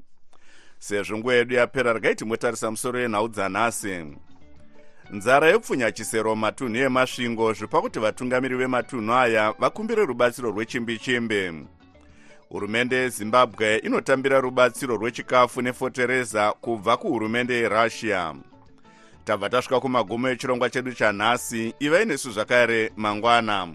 Sezvo 0.80 1.18
nguva 1.18 1.34
yedu 1.34 1.56
yapera 1.56 1.94
regai 1.94 2.16
timotarisa 2.16 2.72
musoro 2.72 3.00
yenhau 3.00 3.28
dzanhasi 3.28 4.06
nzara 5.12 5.48
yopfunya 5.48 5.92
chisero 5.92 6.36
matunhu 6.36 6.78
emasvingo 6.78 7.54
zvipa 7.54 7.82
kuti 7.82 8.00
vatungamiri 8.00 8.56
vematunhu 8.56 9.14
aya 9.14 9.54
vakumbire 9.60 10.06
rubatsiro 10.06 10.52
rwechimbi-chimbi. 10.52 11.66
Hurumende 12.50 12.96
yezimbabwe 12.96 13.78
inotambira 13.78 14.40
rubatsiro 14.40 14.96
rwechikafu 14.98 15.62
nefotereza 15.62 16.52
kubva 16.52 16.98
kuhurumende 16.98 17.54
yerussia. 17.54 18.36
Tabva 19.26 19.50
tasvika 19.50 19.80
kumagumo 19.80 20.30
echirongwa 20.30 20.70
chedu 20.70 20.94
chanhasi 20.94 21.74
ivai 21.80 22.06
nesu 22.06 22.32
zvakare 22.32 22.92
mangwana. 22.98 23.68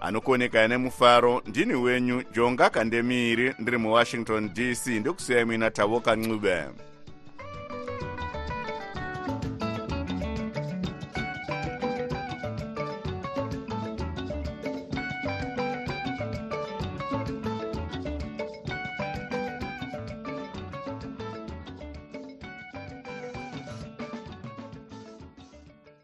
Anokuonekai 0.00 0.68
nemufaro 0.68 1.42
ndini 1.46 1.74
wenyu 1.74 2.22
jonga 2.34 2.70
kandemiiri 2.70 3.54
ndiri 3.58 3.78
muwashington 3.78 4.50
dc 4.54 4.86
ndokusiyai 4.86 5.44
muina 5.44 5.70
tavoka 5.70 6.16
ncube 6.16 6.64